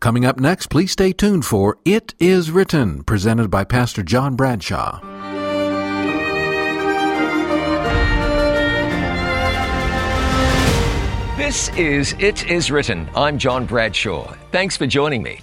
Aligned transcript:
Coming 0.00 0.24
up 0.24 0.38
next, 0.38 0.68
please 0.68 0.92
stay 0.92 1.12
tuned 1.12 1.44
for 1.44 1.76
It 1.84 2.14
Is 2.20 2.52
Written, 2.52 3.02
presented 3.02 3.50
by 3.50 3.64
Pastor 3.64 4.04
John 4.04 4.36
Bradshaw. 4.36 5.00
This 11.36 11.68
is 11.70 12.14
It 12.20 12.48
Is 12.48 12.70
Written. 12.70 13.10
I'm 13.16 13.38
John 13.38 13.66
Bradshaw. 13.66 14.36
Thanks 14.52 14.76
for 14.76 14.86
joining 14.86 15.24
me. 15.24 15.40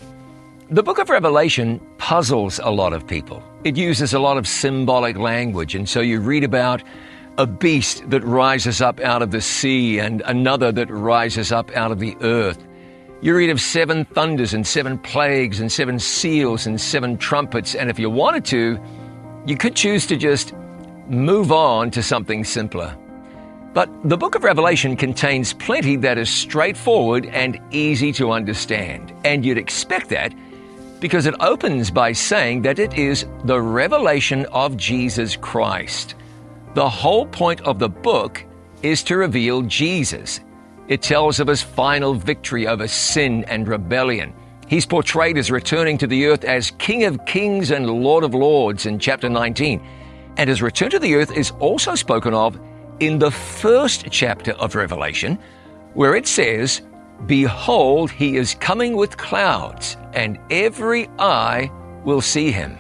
The 0.70 0.84
book 0.84 1.00
of 1.00 1.10
Revelation 1.10 1.82
puzzles 1.98 2.62
a 2.64 2.72
lot 2.72 2.94
of 2.94 3.06
people. 3.06 3.44
It 3.66 3.76
uses 3.76 4.14
a 4.14 4.20
lot 4.20 4.38
of 4.38 4.48
symbolic 4.48 5.18
language, 5.18 5.76
and 5.76 5.88
so 5.90 6.00
you 6.00 6.22
read 6.22 6.46
about 6.46 6.82
a 7.38 7.46
beast 7.46 8.10
that 8.10 8.24
rises 8.24 8.80
up 8.80 9.02
out 9.02 9.22
of 9.22 9.32
the 9.32 9.42
sea 9.42 10.00
and 10.00 10.22
another 10.22 10.72
that 10.72 10.90
rises 10.90 11.52
up 11.52 11.76
out 11.76 11.92
of 11.92 12.00
the 12.00 12.16
earth. 12.22 12.66
You 13.22 13.36
read 13.36 13.50
of 13.50 13.62
seven 13.62 14.06
thunders 14.06 14.54
and 14.54 14.68
seven 14.68 14.98
plagues 14.98 15.60
and 15.60 15.72
seven 15.72 16.00
seals 16.00 16.68
and 16.68 16.80
seven 16.80 17.18
trumpets, 17.18 17.74
and 17.74 17.90
if 17.90 17.98
you 17.98 18.10
wanted 18.10 18.46
to, 18.46 18.80
you 19.46 19.58
could 19.58 19.76
choose 19.76 20.06
to 20.08 20.18
just 20.18 20.54
move 21.08 21.52
on 21.52 21.92
to 21.92 22.04
something 22.04 22.44
simpler. 22.44 22.96
But 23.74 23.90
the 24.08 24.18
book 24.18 24.36
of 24.36 24.44
Revelation 24.44 24.96
contains 24.96 25.54
plenty 25.54 25.96
that 25.98 26.18
is 26.18 26.30
straightforward 26.30 27.26
and 27.26 27.60
easy 27.72 28.12
to 28.14 28.32
understand. 28.32 29.14
And 29.24 29.46
you'd 29.46 29.58
expect 29.58 30.10
that 30.10 30.34
because 31.00 31.26
it 31.26 31.36
opens 31.40 31.92
by 31.92 32.14
saying 32.14 32.62
that 32.64 32.80
it 32.80 32.94
is 32.98 33.26
the 33.44 33.62
revelation 33.62 34.46
of 34.48 34.78
Jesus 34.78 35.36
Christ. 35.36 36.16
The 36.74 36.90
whole 36.90 37.26
point 37.26 37.62
of 37.62 37.80
the 37.80 37.90
book 37.90 38.44
is 38.82 39.04
to 39.04 39.18
reveal 39.18 39.62
Jesus. 39.64 40.40
It 40.88 41.02
tells 41.02 41.40
of 41.40 41.48
his 41.48 41.62
final 41.62 42.14
victory 42.14 42.68
over 42.68 42.88
sin 42.88 43.44
and 43.46 43.68
rebellion. 43.68 44.34
He's 44.68 44.86
portrayed 44.86 45.38
as 45.38 45.52
returning 45.52 45.98
to 46.00 46.08
the 46.08 46.26
earth 46.28 46.44
as 46.44 46.72
King 46.78 47.04
of 47.06 47.26
Kings 47.26 47.72
and 47.72 47.90
Lord 47.90 48.24
of 48.24 48.34
Lords 48.34 48.86
in 48.86 49.00
chapter 49.00 49.30
19. 49.30 49.82
And 50.38 50.50
his 50.50 50.62
return 50.62 50.90
to 50.92 51.00
the 51.00 51.16
earth 51.16 51.32
is 51.32 51.52
also 51.60 51.96
spoken 51.96 52.34
of 52.34 52.60
in 53.00 53.20
the 53.20 53.32
first 53.32 54.08
chapter 54.12 54.52
of 54.54 54.76
Revelation, 54.76 55.40
where 55.94 56.16
it 56.16 56.28
says, 56.28 56.82
Behold, 57.26 58.12
he 58.12 58.38
is 58.38 58.56
coming 58.56 58.96
with 58.96 59.18
clouds, 59.18 59.98
and 60.14 60.38
every 60.50 61.08
eye 61.20 61.72
will 62.04 62.22
see 62.22 62.52
him. 62.52 62.78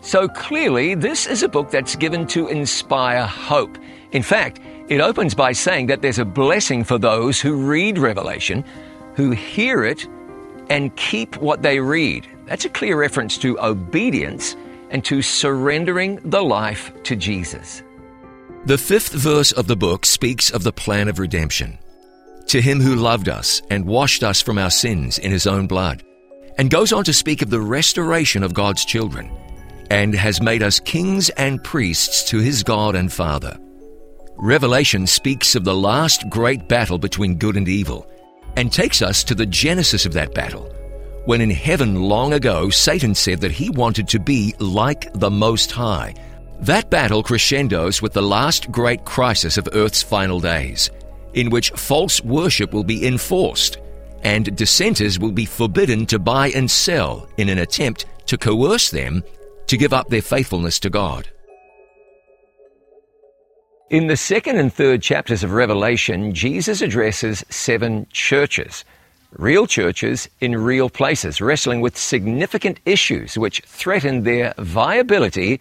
So 0.00 0.28
clearly, 0.28 0.94
this 0.94 1.26
is 1.26 1.42
a 1.42 1.48
book 1.48 1.70
that's 1.70 1.96
given 1.96 2.26
to 2.28 2.48
inspire 2.48 3.26
hope. 3.26 3.78
In 4.12 4.22
fact, 4.22 4.60
it 4.88 5.00
opens 5.00 5.34
by 5.34 5.52
saying 5.52 5.86
that 5.86 6.02
there's 6.02 6.18
a 6.18 6.24
blessing 6.24 6.84
for 6.84 6.98
those 6.98 7.40
who 7.40 7.54
read 7.54 7.98
Revelation, 7.98 8.64
who 9.14 9.30
hear 9.30 9.84
it, 9.84 10.06
and 10.68 10.94
keep 10.96 11.36
what 11.38 11.62
they 11.62 11.80
read. 11.80 12.26
That's 12.46 12.64
a 12.64 12.70
clear 12.70 12.98
reference 12.98 13.38
to 13.38 13.58
obedience 13.60 14.56
and 14.90 15.04
to 15.06 15.22
surrendering 15.22 16.16
the 16.24 16.42
life 16.42 16.92
to 17.04 17.16
Jesus. 17.16 17.82
The 18.66 18.78
fifth 18.78 19.12
verse 19.12 19.52
of 19.52 19.66
the 19.66 19.76
book 19.76 20.06
speaks 20.06 20.50
of 20.50 20.62
the 20.62 20.72
plan 20.72 21.08
of 21.08 21.18
redemption. 21.18 21.78
To 22.48 22.60
him 22.60 22.80
who 22.80 22.94
loved 22.94 23.28
us 23.28 23.62
and 23.70 23.86
washed 23.86 24.22
us 24.22 24.42
from 24.42 24.58
our 24.58 24.70
sins 24.70 25.18
in 25.18 25.32
his 25.32 25.46
own 25.46 25.66
blood, 25.66 26.02
and 26.58 26.70
goes 26.70 26.92
on 26.92 27.04
to 27.04 27.12
speak 27.12 27.42
of 27.42 27.50
the 27.50 27.60
restoration 27.60 28.42
of 28.42 28.54
God's 28.54 28.84
children, 28.84 29.30
and 29.90 30.14
has 30.14 30.42
made 30.42 30.62
us 30.62 30.78
kings 30.80 31.30
and 31.30 31.62
priests 31.64 32.28
to 32.30 32.38
his 32.38 32.62
God 32.62 32.94
and 32.94 33.12
Father. 33.12 33.58
Revelation 34.36 35.06
speaks 35.06 35.54
of 35.54 35.64
the 35.64 35.74
last 35.74 36.28
great 36.28 36.68
battle 36.68 36.98
between 36.98 37.36
good 37.36 37.56
and 37.56 37.68
evil, 37.68 38.06
and 38.56 38.72
takes 38.72 39.02
us 39.02 39.24
to 39.24 39.34
the 39.34 39.46
genesis 39.46 40.06
of 40.06 40.12
that 40.12 40.34
battle, 40.34 40.72
when 41.24 41.40
in 41.40 41.50
heaven 41.50 42.02
long 42.02 42.32
ago 42.32 42.70
Satan 42.70 43.14
said 43.14 43.40
that 43.40 43.52
he 43.52 43.70
wanted 43.70 44.08
to 44.08 44.18
be 44.18 44.54
like 44.58 45.12
the 45.14 45.30
Most 45.30 45.72
High 45.72 46.14
that 46.60 46.88
battle 46.88 47.22
crescendos 47.22 48.00
with 48.00 48.12
the 48.12 48.22
last 48.22 48.70
great 48.70 49.04
crisis 49.04 49.58
of 49.58 49.68
Earth's 49.72 50.02
final 50.02 50.40
days, 50.40 50.90
in 51.34 51.50
which 51.50 51.70
false 51.70 52.22
worship 52.22 52.72
will 52.72 52.84
be 52.84 53.06
enforced 53.06 53.78
and 54.22 54.56
dissenters 54.56 55.18
will 55.18 55.32
be 55.32 55.44
forbidden 55.44 56.06
to 56.06 56.18
buy 56.18 56.48
and 56.50 56.70
sell 56.70 57.28
in 57.36 57.50
an 57.50 57.58
attempt 57.58 58.06
to 58.26 58.38
coerce 58.38 58.90
them 58.90 59.22
to 59.66 59.76
give 59.76 59.92
up 59.92 60.08
their 60.08 60.22
faithfulness 60.22 60.78
to 60.80 60.88
God. 60.88 61.28
In 63.94 64.08
the 64.08 64.16
second 64.16 64.58
and 64.58 64.74
third 64.74 65.02
chapters 65.02 65.44
of 65.44 65.52
Revelation, 65.52 66.34
Jesus 66.34 66.82
addresses 66.82 67.44
seven 67.48 68.08
churches, 68.10 68.84
real 69.38 69.68
churches 69.68 70.28
in 70.40 70.60
real 70.60 70.90
places, 70.90 71.40
wrestling 71.40 71.80
with 71.80 71.96
significant 71.96 72.80
issues 72.86 73.38
which 73.38 73.60
threaten 73.60 74.24
their 74.24 74.52
viability 74.58 75.60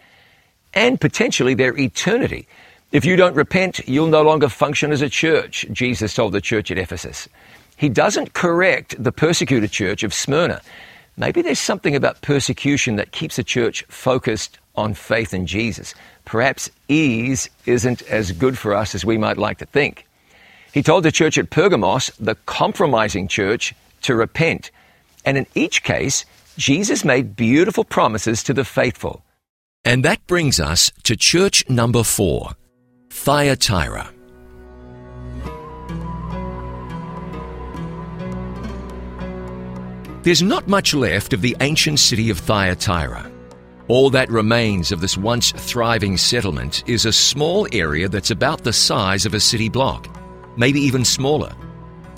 and 0.73 0.99
potentially 0.99 1.53
their 1.53 1.77
eternity. 1.77 2.47
If 2.91 3.05
you 3.05 3.17
don't 3.17 3.35
repent, 3.35 3.87
you'll 3.87 4.07
no 4.07 4.23
longer 4.23 4.49
function 4.49 4.91
as 4.91 5.03
a 5.03 5.09
church, 5.09 5.67
Jesus 5.71 6.15
told 6.15 6.33
the 6.33 6.41
church 6.41 6.71
at 6.71 6.79
Ephesus. 6.79 7.29
He 7.77 7.87
doesn't 7.87 8.33
correct 8.33 8.95
the 8.97 9.11
persecuted 9.11 9.69
church 9.69 10.01
of 10.01 10.11
Smyrna. 10.11 10.59
Maybe 11.17 11.43
there's 11.43 11.59
something 11.59 11.95
about 11.95 12.23
persecution 12.23 12.95
that 12.95 13.11
keeps 13.11 13.37
a 13.37 13.43
church 13.43 13.83
focused 13.89 14.57
on 14.75 14.93
faith 14.93 15.33
in 15.33 15.45
Jesus. 15.45 15.93
Perhaps 16.25 16.69
ease 16.87 17.49
isn't 17.65 18.01
as 18.03 18.31
good 18.31 18.57
for 18.57 18.73
us 18.73 18.95
as 18.95 19.05
we 19.05 19.17
might 19.17 19.37
like 19.37 19.59
to 19.59 19.65
think. 19.65 20.05
He 20.73 20.81
told 20.81 21.03
the 21.03 21.11
church 21.11 21.37
at 21.37 21.51
Pergamos, 21.51 22.09
the 22.19 22.35
compromising 22.45 23.27
church, 23.27 23.75
to 24.01 24.15
repent. 24.15 24.71
And 25.25 25.37
in 25.37 25.45
each 25.53 25.83
case, 25.83 26.25
Jesus 26.57 27.05
made 27.05 27.35
beautiful 27.35 27.83
promises 27.83 28.43
to 28.43 28.53
the 28.53 28.65
faithful. 28.65 29.23
And 29.85 30.03
that 30.05 30.25
brings 30.27 30.59
us 30.59 30.91
to 31.03 31.15
church 31.15 31.67
number 31.69 32.03
four, 32.03 32.51
Thyatira. 33.09 34.09
There's 40.23 40.41
not 40.41 40.69
much 40.69 40.93
left 40.93 41.33
of 41.33 41.41
the 41.41 41.57
ancient 41.59 41.99
city 41.99 42.29
of 42.29 42.39
Thyatira. 42.39 43.32
All 43.89 44.09
that 44.11 44.29
remains 44.29 44.93
of 44.93 45.01
this 45.01 45.17
once 45.17 45.51
thriving 45.51 46.15
settlement 46.15 46.87
is 46.87 47.05
a 47.05 47.11
small 47.11 47.67
area 47.73 48.07
that's 48.07 48.31
about 48.31 48.63
the 48.63 48.71
size 48.71 49.25
of 49.25 49.33
a 49.33 49.41
city 49.41 49.67
block, 49.67 50.07
maybe 50.55 50.79
even 50.79 51.03
smaller. 51.03 51.53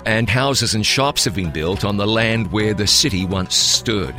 And 0.04 0.30
houses 0.30 0.76
and 0.76 0.86
shops 0.86 1.24
have 1.24 1.34
been 1.34 1.50
built 1.50 1.84
on 1.84 1.96
the 1.96 2.06
land 2.06 2.52
where 2.52 2.72
the 2.72 2.86
city 2.86 3.24
once 3.24 3.56
stood. 3.56 4.14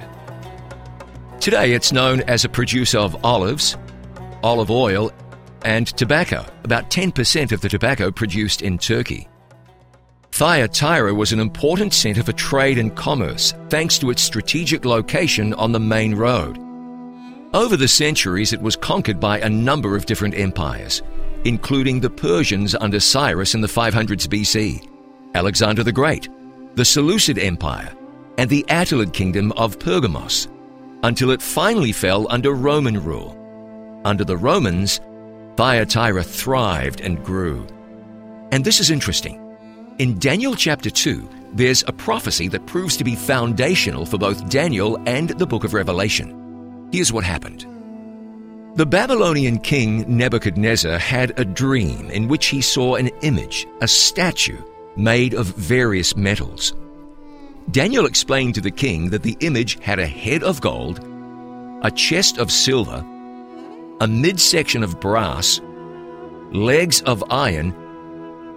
Today 1.40 1.72
it's 1.72 1.94
known 1.94 2.20
as 2.24 2.44
a 2.44 2.50
producer 2.50 2.98
of 2.98 3.24
olives, 3.24 3.78
olive 4.44 4.70
oil, 4.70 5.10
and 5.62 5.88
tobacco, 5.88 6.46
about 6.66 6.90
10% 6.90 7.54
of 7.54 7.62
the 7.62 7.70
tobacco 7.70 8.12
produced 8.12 8.62
in 8.62 8.78
Turkey. 8.78 9.30
Thyatira 10.34 11.14
was 11.14 11.32
an 11.32 11.40
important 11.40 11.94
center 11.94 12.24
for 12.24 12.34
trade 12.34 12.78
and 12.78 12.94
commerce 12.94 13.54
thanks 13.70 13.98
to 14.00 14.10
its 14.10 14.22
strategic 14.22 14.84
location 14.84 15.54
on 15.54 15.72
the 15.72 15.80
main 15.80 16.14
road. 16.14 16.67
Over 17.58 17.76
the 17.76 17.88
centuries, 17.88 18.54
it 18.54 18.62
was 18.62 18.76
conquered 18.76 19.20
by 19.20 19.40
a 19.40 19.50
number 19.50 19.96
of 19.96 20.06
different 20.06 20.38
empires, 20.38 21.02
including 21.44 22.00
the 22.00 22.10
Persians 22.12 22.76
under 22.76 23.00
Cyrus 23.00 23.56
in 23.56 23.62
the 23.62 23.68
500s 23.68 24.28
BC, 24.28 24.88
Alexander 25.34 25.84
the 25.84 25.92
Great, 25.92 26.30
the 26.76 26.86
Seleucid 26.86 27.40
Empire, 27.40 27.92
and 28.38 28.48
the 28.48 28.64
Attalid 28.70 29.12
Kingdom 29.12 29.52
of 29.54 29.80
Pergamos 29.80 30.48
until 31.02 31.32
it 31.32 31.42
finally 31.42 31.92
fell 31.92 32.28
under 32.30 32.54
Roman 32.54 33.04
rule. 33.04 33.36
Under 34.06 34.24
the 34.24 34.38
Romans, 34.38 35.02
Thyatira 35.56 36.22
thrived 36.22 37.02
and 37.02 37.26
grew. 37.26 37.66
And 38.52 38.64
this 38.64 38.80
is 38.80 38.92
interesting. 38.92 39.42
In 39.98 40.20
Daniel 40.20 40.54
chapter 40.54 40.92
2, 40.92 41.28
there's 41.54 41.84
a 41.88 41.92
prophecy 41.92 42.50
that 42.50 42.68
proves 42.68 42.98
to 42.98 43.04
be 43.04 43.16
foundational 43.16 44.06
for 44.06 44.20
both 44.20 44.48
Daniel 44.48 45.02
and 45.08 45.30
the 45.30 45.48
book 45.48 45.64
of 45.64 45.74
Revelation. 45.74 46.47
Here's 46.92 47.12
what 47.12 47.24
happened. 47.24 47.66
The 48.78 48.86
Babylonian 48.86 49.60
king 49.60 50.06
Nebuchadnezzar 50.08 50.98
had 51.00 51.38
a 51.40 51.44
dream 51.44 52.10
in 52.12 52.28
which 52.28 52.48
he 52.48 52.62
saw 52.62 52.96
an 52.96 53.08
image, 53.22 53.68
a 53.82 53.88
statue, 53.88 54.62
made 54.96 55.34
of 55.34 55.48
various 55.48 56.16
metals. 56.16 56.74
Daniel 57.72 58.06
explained 58.06 58.56
to 58.56 58.62
the 58.62 58.72
king 58.72 59.10
that 59.10 59.24
the 59.24 59.36
image 59.42 59.82
had 59.82 60.00
a 60.00 60.08
head 60.08 60.44
of 60.44 60.62
gold, 60.62 61.00
a 61.84 61.92
chest 61.92 62.38
of 62.38 62.52
silver, 62.52 63.06
a 64.00 64.08
midsection 64.08 64.84
of 64.84 65.00
brass, 65.00 65.60
legs 66.52 67.02
of 67.02 67.24
iron, 67.30 67.76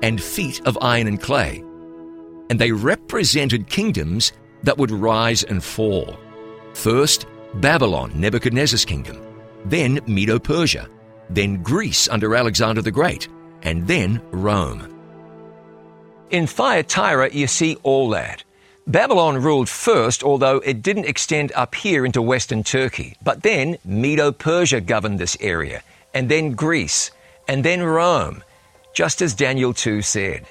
and 0.02 0.22
feet 0.22 0.60
of 0.66 0.78
iron 0.80 1.06
and 1.06 1.20
clay. 1.20 1.64
And 2.48 2.58
they 2.58 2.72
represented 2.72 3.68
kingdoms 3.68 4.32
that 4.62 4.78
would 4.78 4.90
rise 4.90 5.42
and 5.42 5.64
fall. 5.64 6.18
First, 6.74 7.26
Babylon, 7.54 8.12
Nebuchadnezzar's 8.14 8.84
kingdom, 8.84 9.20
then 9.64 10.00
Medo 10.06 10.38
Persia, 10.38 10.88
then 11.28 11.62
Greece 11.62 12.08
under 12.08 12.34
Alexander 12.34 12.82
the 12.82 12.90
Great, 12.90 13.28
and 13.62 13.86
then 13.86 14.20
Rome. 14.30 14.96
In 16.30 16.46
Thyatira, 16.46 17.30
you 17.30 17.46
see 17.46 17.76
all 17.82 18.10
that 18.10 18.44
Babylon 18.86 19.40
ruled 19.40 19.68
first, 19.68 20.24
although 20.24 20.56
it 20.56 20.82
didn't 20.82 21.04
extend 21.04 21.52
up 21.52 21.76
here 21.76 22.04
into 22.04 22.20
western 22.20 22.64
Turkey. 22.64 23.14
But 23.22 23.42
then 23.42 23.78
Medo 23.84 24.32
Persia 24.32 24.80
governed 24.80 25.18
this 25.18 25.36
area, 25.40 25.82
and 26.12 26.28
then 26.28 26.52
Greece, 26.52 27.12
and 27.46 27.64
then 27.64 27.84
Rome, 27.84 28.42
just 28.92 29.22
as 29.22 29.34
Daniel 29.34 29.72
2 29.72 30.02
said. 30.02 30.44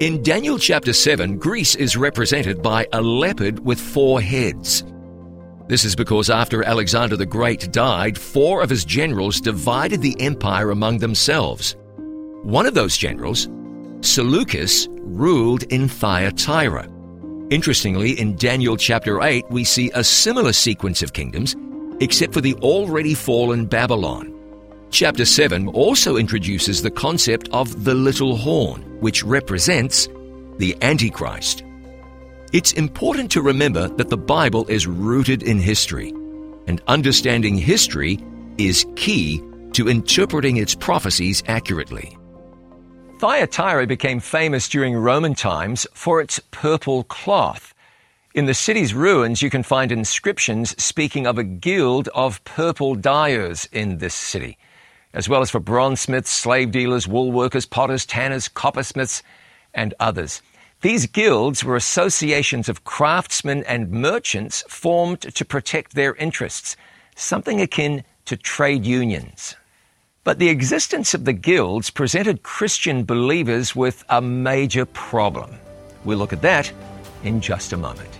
In 0.00 0.22
Daniel 0.22 0.60
chapter 0.60 0.92
7, 0.92 1.38
Greece 1.38 1.74
is 1.74 1.96
represented 1.96 2.62
by 2.62 2.86
a 2.92 3.02
leopard 3.02 3.58
with 3.58 3.80
four 3.80 4.20
heads. 4.20 4.84
This 5.66 5.84
is 5.84 5.96
because 5.96 6.30
after 6.30 6.62
Alexander 6.62 7.16
the 7.16 7.26
Great 7.26 7.72
died, 7.72 8.16
four 8.16 8.62
of 8.62 8.70
his 8.70 8.84
generals 8.84 9.40
divided 9.40 10.00
the 10.00 10.14
empire 10.20 10.70
among 10.70 10.98
themselves. 10.98 11.74
One 12.44 12.64
of 12.64 12.74
those 12.74 12.96
generals, 12.96 13.48
Seleucus, 14.00 14.86
ruled 14.92 15.64
in 15.64 15.88
Thyatira. 15.88 16.88
Interestingly, 17.50 18.12
in 18.20 18.36
Daniel 18.36 18.76
chapter 18.76 19.20
8, 19.20 19.50
we 19.50 19.64
see 19.64 19.90
a 19.96 20.04
similar 20.04 20.52
sequence 20.52 21.02
of 21.02 21.12
kingdoms, 21.12 21.56
except 21.98 22.32
for 22.32 22.40
the 22.40 22.54
already 22.62 23.14
fallen 23.14 23.66
Babylon. 23.66 24.32
Chapter 24.92 25.24
7 25.24 25.66
also 25.66 26.16
introduces 26.16 26.82
the 26.82 26.90
concept 26.92 27.48
of 27.50 27.82
the 27.82 27.94
little 27.94 28.36
horn, 28.36 28.87
which 29.00 29.24
represents 29.24 30.08
the 30.58 30.76
Antichrist. 30.82 31.64
It's 32.52 32.72
important 32.72 33.30
to 33.32 33.42
remember 33.42 33.88
that 33.88 34.08
the 34.08 34.16
Bible 34.16 34.66
is 34.68 34.86
rooted 34.86 35.42
in 35.42 35.58
history, 35.58 36.10
and 36.66 36.82
understanding 36.88 37.56
history 37.56 38.18
is 38.56 38.86
key 38.96 39.42
to 39.72 39.88
interpreting 39.88 40.56
its 40.56 40.74
prophecies 40.74 41.42
accurately. 41.46 42.16
Thyatira 43.18 43.86
became 43.86 44.20
famous 44.20 44.68
during 44.68 44.94
Roman 44.94 45.34
times 45.34 45.86
for 45.92 46.20
its 46.20 46.40
purple 46.50 47.04
cloth. 47.04 47.74
In 48.34 48.46
the 48.46 48.54
city's 48.54 48.94
ruins, 48.94 49.42
you 49.42 49.50
can 49.50 49.62
find 49.62 49.90
inscriptions 49.90 50.80
speaking 50.82 51.26
of 51.26 51.38
a 51.38 51.44
guild 51.44 52.08
of 52.14 52.42
purple 52.44 52.94
dyers 52.94 53.68
in 53.72 53.98
this 53.98 54.14
city 54.14 54.56
as 55.12 55.28
well 55.28 55.40
as 55.40 55.50
for 55.50 55.60
bronze 55.60 56.00
smiths, 56.00 56.30
slave 56.30 56.70
dealers, 56.70 57.08
wool 57.08 57.32
workers, 57.32 57.66
potters, 57.66 58.04
tanners, 58.06 58.48
coppersmiths, 58.48 59.22
and 59.74 59.94
others. 60.00 60.42
These 60.80 61.06
guilds 61.06 61.64
were 61.64 61.76
associations 61.76 62.68
of 62.68 62.84
craftsmen 62.84 63.64
and 63.64 63.90
merchants 63.90 64.62
formed 64.68 65.22
to 65.22 65.44
protect 65.44 65.94
their 65.94 66.14
interests, 66.14 66.76
something 67.16 67.60
akin 67.60 68.04
to 68.26 68.36
trade 68.36 68.84
unions. 68.84 69.56
But 70.22 70.38
the 70.38 70.50
existence 70.50 71.14
of 71.14 71.24
the 71.24 71.32
guilds 71.32 71.90
presented 71.90 72.42
Christian 72.42 73.04
believers 73.04 73.74
with 73.74 74.04
a 74.08 74.20
major 74.20 74.84
problem. 74.84 75.58
We'll 76.04 76.18
look 76.18 76.32
at 76.32 76.42
that 76.42 76.70
in 77.24 77.40
just 77.40 77.72
a 77.72 77.76
moment. 77.76 78.17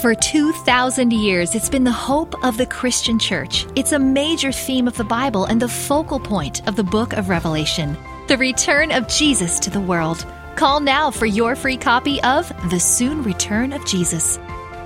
For 0.00 0.14
2,000 0.14 1.12
years, 1.12 1.56
it's 1.56 1.68
been 1.68 1.82
the 1.82 1.90
hope 1.90 2.44
of 2.44 2.56
the 2.56 2.66
Christian 2.66 3.18
church. 3.18 3.66
It's 3.74 3.90
a 3.90 3.98
major 3.98 4.52
theme 4.52 4.86
of 4.86 4.96
the 4.96 5.02
Bible 5.02 5.46
and 5.46 5.60
the 5.60 5.68
focal 5.68 6.20
point 6.20 6.64
of 6.68 6.76
the 6.76 6.84
book 6.84 7.14
of 7.14 7.28
Revelation 7.28 7.96
the 8.28 8.36
return 8.36 8.92
of 8.92 9.08
Jesus 9.08 9.58
to 9.58 9.70
the 9.70 9.80
world. 9.80 10.24
Call 10.54 10.80
now 10.80 11.10
for 11.10 11.26
your 11.26 11.56
free 11.56 11.78
copy 11.78 12.22
of 12.22 12.48
The 12.70 12.78
Soon 12.78 13.22
Return 13.22 13.72
of 13.72 13.84
Jesus. 13.86 14.38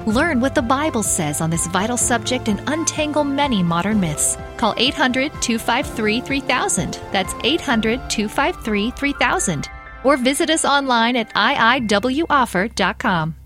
Learn 0.06 0.40
what 0.40 0.54
the 0.54 0.62
Bible 0.62 1.02
says 1.02 1.40
on 1.40 1.50
this 1.50 1.66
vital 1.66 1.96
subject 1.96 2.48
and 2.48 2.62
untangle 2.68 3.24
many 3.24 3.60
modern 3.62 4.00
myths. 4.00 4.38
Call 4.56 4.74
800 4.76 5.32
253 5.42 6.20
3000. 6.20 7.00
That's 7.10 7.34
800 7.42 8.08
253 8.08 8.92
3000. 8.92 9.68
Or 10.04 10.16
visit 10.16 10.48
us 10.48 10.64
online 10.64 11.16
at 11.16 11.34
iiwoffer.com. 11.34 13.41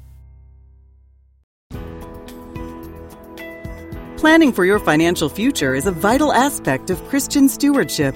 Planning 4.16 4.52
for 4.52 4.64
your 4.64 4.78
financial 4.78 5.28
future 5.28 5.74
is 5.74 5.86
a 5.86 5.92
vital 5.92 6.32
aspect 6.32 6.88
of 6.88 7.06
Christian 7.08 7.50
stewardship. 7.50 8.14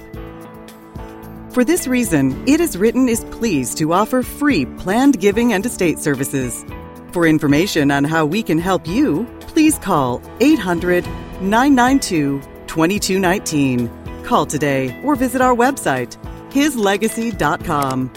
For 1.51 1.63
this 1.63 1.85
reason, 1.85 2.43
It 2.47 2.59
Is 2.59 2.75
Written 2.75 3.07
is 3.07 3.23
pleased 3.25 3.77
to 3.77 3.93
offer 3.93 4.23
free 4.23 4.65
planned 4.65 5.19
giving 5.19 5.53
and 5.53 5.63
estate 5.63 5.99
services. 5.99 6.65
For 7.11 7.27
information 7.27 7.91
on 7.91 8.03
how 8.03 8.25
we 8.25 8.41
can 8.41 8.57
help 8.57 8.87
you, 8.87 9.27
please 9.41 9.77
call 9.77 10.23
800 10.39 11.05
992 11.39 12.41
2219. 12.65 14.23
Call 14.23 14.47
today 14.47 14.99
or 15.03 15.15
visit 15.15 15.39
our 15.39 15.55
website, 15.55 16.17
hislegacy.com. 16.49 18.11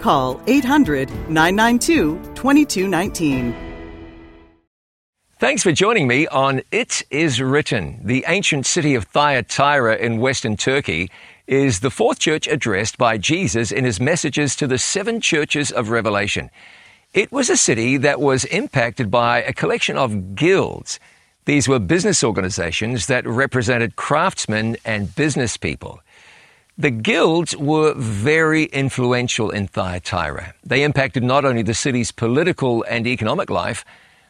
Call 0.00 0.40
800 0.46 1.10
992 1.28 2.16
2219. 2.36 3.63
Thanks 5.40 5.64
for 5.64 5.72
joining 5.72 6.06
me 6.06 6.28
on 6.28 6.62
It 6.70 7.02
Is 7.10 7.40
Written. 7.40 7.98
The 8.04 8.24
ancient 8.28 8.66
city 8.66 8.94
of 8.94 9.06
Thyatira 9.06 9.96
in 9.96 10.20
western 10.20 10.56
Turkey 10.56 11.10
is 11.48 11.80
the 11.80 11.90
fourth 11.90 12.20
church 12.20 12.46
addressed 12.46 12.98
by 12.98 13.18
Jesus 13.18 13.72
in 13.72 13.84
his 13.84 13.98
messages 13.98 14.54
to 14.54 14.68
the 14.68 14.78
seven 14.78 15.20
churches 15.20 15.72
of 15.72 15.90
Revelation. 15.90 16.50
It 17.12 17.32
was 17.32 17.50
a 17.50 17.56
city 17.56 17.96
that 17.96 18.20
was 18.20 18.44
impacted 18.44 19.10
by 19.10 19.42
a 19.42 19.52
collection 19.52 19.96
of 19.96 20.36
guilds. 20.36 21.00
These 21.46 21.66
were 21.66 21.80
business 21.80 22.22
organizations 22.22 23.08
that 23.08 23.26
represented 23.26 23.96
craftsmen 23.96 24.76
and 24.84 25.16
business 25.16 25.56
people. 25.56 25.98
The 26.78 26.92
guilds 26.92 27.56
were 27.56 27.92
very 27.94 28.66
influential 28.66 29.50
in 29.50 29.66
Thyatira. 29.66 30.54
They 30.64 30.84
impacted 30.84 31.24
not 31.24 31.44
only 31.44 31.62
the 31.62 31.74
city's 31.74 32.12
political 32.12 32.84
and 32.88 33.04
economic 33.04 33.50
life, 33.50 33.84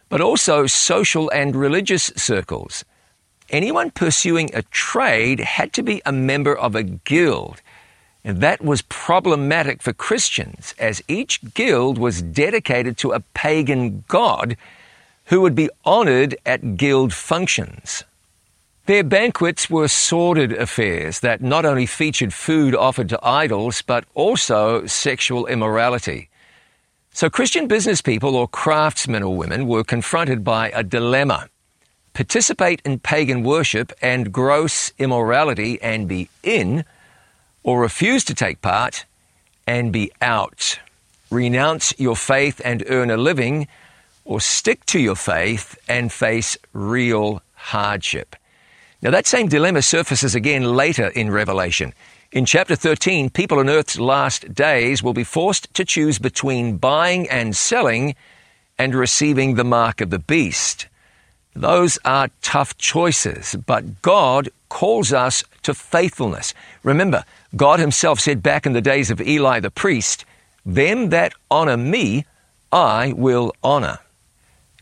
but 0.08 0.20
also 0.20 0.66
social 0.66 1.30
and 1.30 1.56
religious 1.56 2.12
circles. 2.16 2.84
Anyone 3.50 3.90
pursuing 3.90 4.50
a 4.54 4.62
trade 4.62 5.40
had 5.40 5.72
to 5.74 5.82
be 5.82 6.00
a 6.04 6.12
member 6.12 6.56
of 6.56 6.74
a 6.74 6.82
guild. 6.82 7.60
And 8.24 8.40
that 8.40 8.64
was 8.64 8.82
problematic 8.82 9.82
for 9.82 9.92
Christians, 9.92 10.74
as 10.78 11.02
each 11.08 11.54
guild 11.54 11.98
was 11.98 12.22
dedicated 12.22 12.96
to 12.98 13.12
a 13.12 13.20
pagan 13.20 14.04
god 14.08 14.56
who 15.26 15.40
would 15.42 15.54
be 15.54 15.70
honored 15.84 16.36
at 16.46 16.76
guild 16.76 17.12
functions. 17.12 18.04
Their 18.86 19.04
banquets 19.04 19.70
were 19.70 19.88
sordid 19.88 20.52
affairs 20.52 21.20
that 21.20 21.40
not 21.40 21.64
only 21.64 21.86
featured 21.86 22.34
food 22.34 22.74
offered 22.74 23.08
to 23.10 23.20
idols, 23.22 23.80
but 23.80 24.04
also 24.14 24.86
sexual 24.86 25.46
immorality. 25.46 26.28
So 27.16 27.30
Christian 27.30 27.68
business 27.68 28.02
people 28.02 28.34
or 28.34 28.48
craftsmen 28.48 29.22
or 29.22 29.36
women 29.36 29.68
were 29.68 29.84
confronted 29.84 30.42
by 30.42 30.70
a 30.70 30.82
dilemma. 30.82 31.48
Participate 32.12 32.82
in 32.84 32.98
pagan 32.98 33.44
worship 33.44 33.92
and 34.02 34.32
gross 34.32 34.92
immorality 34.98 35.80
and 35.80 36.08
be 36.08 36.28
in, 36.42 36.84
or 37.62 37.80
refuse 37.80 38.24
to 38.24 38.34
take 38.34 38.60
part 38.62 39.04
and 39.64 39.92
be 39.92 40.10
out. 40.20 40.80
Renounce 41.30 41.94
your 42.00 42.16
faith 42.16 42.60
and 42.64 42.82
earn 42.88 43.12
a 43.12 43.16
living, 43.16 43.68
or 44.24 44.40
stick 44.40 44.84
to 44.86 44.98
your 44.98 45.14
faith 45.14 45.78
and 45.88 46.10
face 46.10 46.58
real 46.72 47.42
hardship. 47.54 48.34
Now, 49.02 49.12
that 49.12 49.28
same 49.28 49.46
dilemma 49.46 49.82
surfaces 49.82 50.34
again 50.34 50.64
later 50.64 51.06
in 51.10 51.30
Revelation. 51.30 51.94
In 52.34 52.46
chapter 52.46 52.74
13, 52.74 53.30
people 53.30 53.60
on 53.60 53.70
earth's 53.70 53.96
last 53.96 54.52
days 54.52 55.04
will 55.04 55.12
be 55.12 55.22
forced 55.22 55.72
to 55.74 55.84
choose 55.84 56.18
between 56.18 56.78
buying 56.78 57.30
and 57.30 57.54
selling 57.54 58.16
and 58.76 58.92
receiving 58.92 59.54
the 59.54 59.62
mark 59.62 60.00
of 60.00 60.10
the 60.10 60.18
beast. 60.18 60.88
Those 61.54 61.96
are 62.04 62.30
tough 62.42 62.76
choices, 62.76 63.54
but 63.54 64.02
God 64.02 64.48
calls 64.68 65.12
us 65.12 65.44
to 65.62 65.74
faithfulness. 65.74 66.54
Remember, 66.82 67.24
God 67.54 67.78
Himself 67.78 68.18
said 68.18 68.42
back 68.42 68.66
in 68.66 68.72
the 68.72 68.80
days 68.80 69.12
of 69.12 69.20
Eli 69.20 69.60
the 69.60 69.70
priest, 69.70 70.24
Them 70.66 71.10
that 71.10 71.34
honor 71.52 71.76
me, 71.76 72.26
I 72.72 73.12
will 73.12 73.54
honor. 73.62 74.00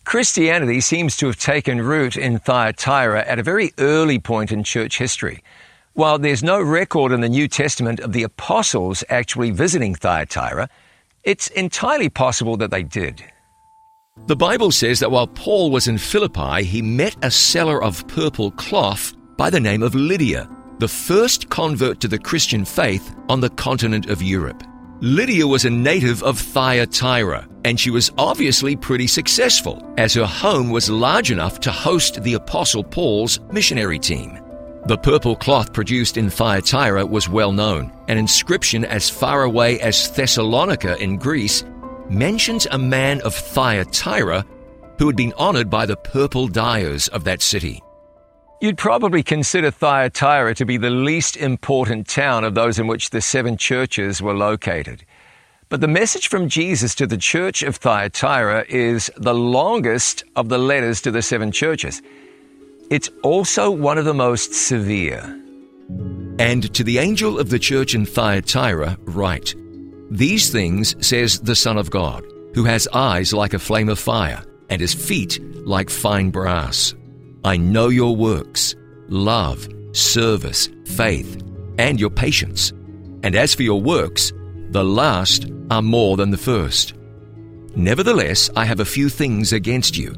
Christianity 0.04 0.80
seems 0.80 1.18
to 1.18 1.26
have 1.26 1.38
taken 1.38 1.82
root 1.82 2.16
in 2.16 2.38
Thyatira 2.38 3.26
at 3.26 3.38
a 3.38 3.42
very 3.42 3.74
early 3.76 4.18
point 4.18 4.50
in 4.50 4.64
church 4.64 4.96
history. 4.96 5.42
While 5.94 6.18
there's 6.18 6.42
no 6.42 6.58
record 6.58 7.12
in 7.12 7.20
the 7.20 7.28
New 7.28 7.46
Testament 7.48 8.00
of 8.00 8.12
the 8.12 8.22
apostles 8.22 9.04
actually 9.10 9.50
visiting 9.50 9.94
Thyatira, 9.94 10.70
it's 11.22 11.48
entirely 11.48 12.08
possible 12.08 12.56
that 12.56 12.70
they 12.70 12.82
did. 12.82 13.22
The 14.26 14.36
Bible 14.36 14.70
says 14.70 15.00
that 15.00 15.10
while 15.10 15.26
Paul 15.26 15.70
was 15.70 15.88
in 15.88 15.98
Philippi, 15.98 16.64
he 16.64 16.80
met 16.80 17.14
a 17.22 17.30
seller 17.30 17.82
of 17.82 18.08
purple 18.08 18.52
cloth 18.52 19.12
by 19.36 19.50
the 19.50 19.60
name 19.60 19.82
of 19.82 19.94
Lydia, 19.94 20.48
the 20.78 20.88
first 20.88 21.50
convert 21.50 22.00
to 22.00 22.08
the 22.08 22.18
Christian 22.18 22.64
faith 22.64 23.14
on 23.28 23.40
the 23.40 23.50
continent 23.50 24.08
of 24.08 24.22
Europe. 24.22 24.62
Lydia 25.02 25.46
was 25.46 25.66
a 25.66 25.70
native 25.70 26.22
of 26.22 26.38
Thyatira, 26.38 27.46
and 27.66 27.78
she 27.78 27.90
was 27.90 28.10
obviously 28.16 28.76
pretty 28.76 29.06
successful, 29.06 29.86
as 29.98 30.14
her 30.14 30.26
home 30.26 30.70
was 30.70 30.88
large 30.88 31.30
enough 31.30 31.60
to 31.60 31.70
host 31.70 32.22
the 32.22 32.34
Apostle 32.34 32.82
Paul's 32.82 33.40
missionary 33.50 33.98
team. 33.98 34.41
The 34.84 34.98
purple 34.98 35.36
cloth 35.36 35.72
produced 35.72 36.16
in 36.16 36.28
Thyatira 36.28 37.06
was 37.06 37.28
well 37.28 37.52
known. 37.52 37.92
An 38.08 38.18
inscription 38.18 38.84
as 38.84 39.08
far 39.08 39.44
away 39.44 39.78
as 39.78 40.10
Thessalonica 40.10 40.96
in 41.00 41.18
Greece 41.18 41.62
mentions 42.10 42.66
a 42.66 42.78
man 42.78 43.20
of 43.20 43.32
Thyatira 43.32 44.44
who 44.98 45.06
had 45.06 45.14
been 45.14 45.34
honored 45.36 45.70
by 45.70 45.86
the 45.86 45.96
purple 45.96 46.48
dyers 46.48 47.06
of 47.08 47.22
that 47.24 47.42
city. 47.42 47.80
You'd 48.60 48.76
probably 48.76 49.22
consider 49.22 49.70
Thyatira 49.70 50.56
to 50.56 50.64
be 50.64 50.78
the 50.78 50.90
least 50.90 51.36
important 51.36 52.08
town 52.08 52.42
of 52.42 52.56
those 52.56 52.80
in 52.80 52.88
which 52.88 53.10
the 53.10 53.20
seven 53.20 53.56
churches 53.56 54.20
were 54.20 54.34
located. 54.34 55.04
But 55.68 55.80
the 55.80 55.88
message 55.88 56.26
from 56.26 56.48
Jesus 56.48 56.96
to 56.96 57.06
the 57.06 57.16
church 57.16 57.62
of 57.62 57.76
Thyatira 57.76 58.64
is 58.68 59.12
the 59.16 59.34
longest 59.34 60.24
of 60.34 60.48
the 60.48 60.58
letters 60.58 61.00
to 61.02 61.12
the 61.12 61.22
seven 61.22 61.52
churches. 61.52 62.02
It's 62.92 63.08
also 63.22 63.70
one 63.70 63.96
of 63.96 64.04
the 64.04 64.12
most 64.12 64.52
severe. 64.52 65.22
And 66.38 66.74
to 66.74 66.84
the 66.84 66.98
angel 66.98 67.38
of 67.38 67.48
the 67.48 67.58
church 67.58 67.94
in 67.94 68.04
Thyatira, 68.04 68.98
write 69.04 69.54
These 70.10 70.50
things 70.50 70.94
says 71.00 71.40
the 71.40 71.56
Son 71.56 71.78
of 71.78 71.88
God, 71.88 72.22
who 72.54 72.64
has 72.64 72.86
eyes 72.92 73.32
like 73.32 73.54
a 73.54 73.58
flame 73.58 73.88
of 73.88 73.98
fire, 73.98 74.44
and 74.68 74.78
his 74.78 74.92
feet 74.92 75.40
like 75.66 75.88
fine 75.88 76.28
brass. 76.28 76.94
I 77.44 77.56
know 77.56 77.88
your 77.88 78.14
works, 78.14 78.74
love, 79.08 79.66
service, 79.92 80.68
faith, 80.84 81.42
and 81.78 81.98
your 81.98 82.10
patience. 82.10 82.74
And 83.22 83.34
as 83.34 83.54
for 83.54 83.62
your 83.62 83.80
works, 83.80 84.34
the 84.68 84.84
last 84.84 85.46
are 85.70 85.80
more 85.80 86.18
than 86.18 86.30
the 86.30 86.36
first. 86.36 86.92
Nevertheless, 87.74 88.50
I 88.54 88.66
have 88.66 88.80
a 88.80 88.84
few 88.84 89.08
things 89.08 89.54
against 89.54 89.96
you, 89.96 90.14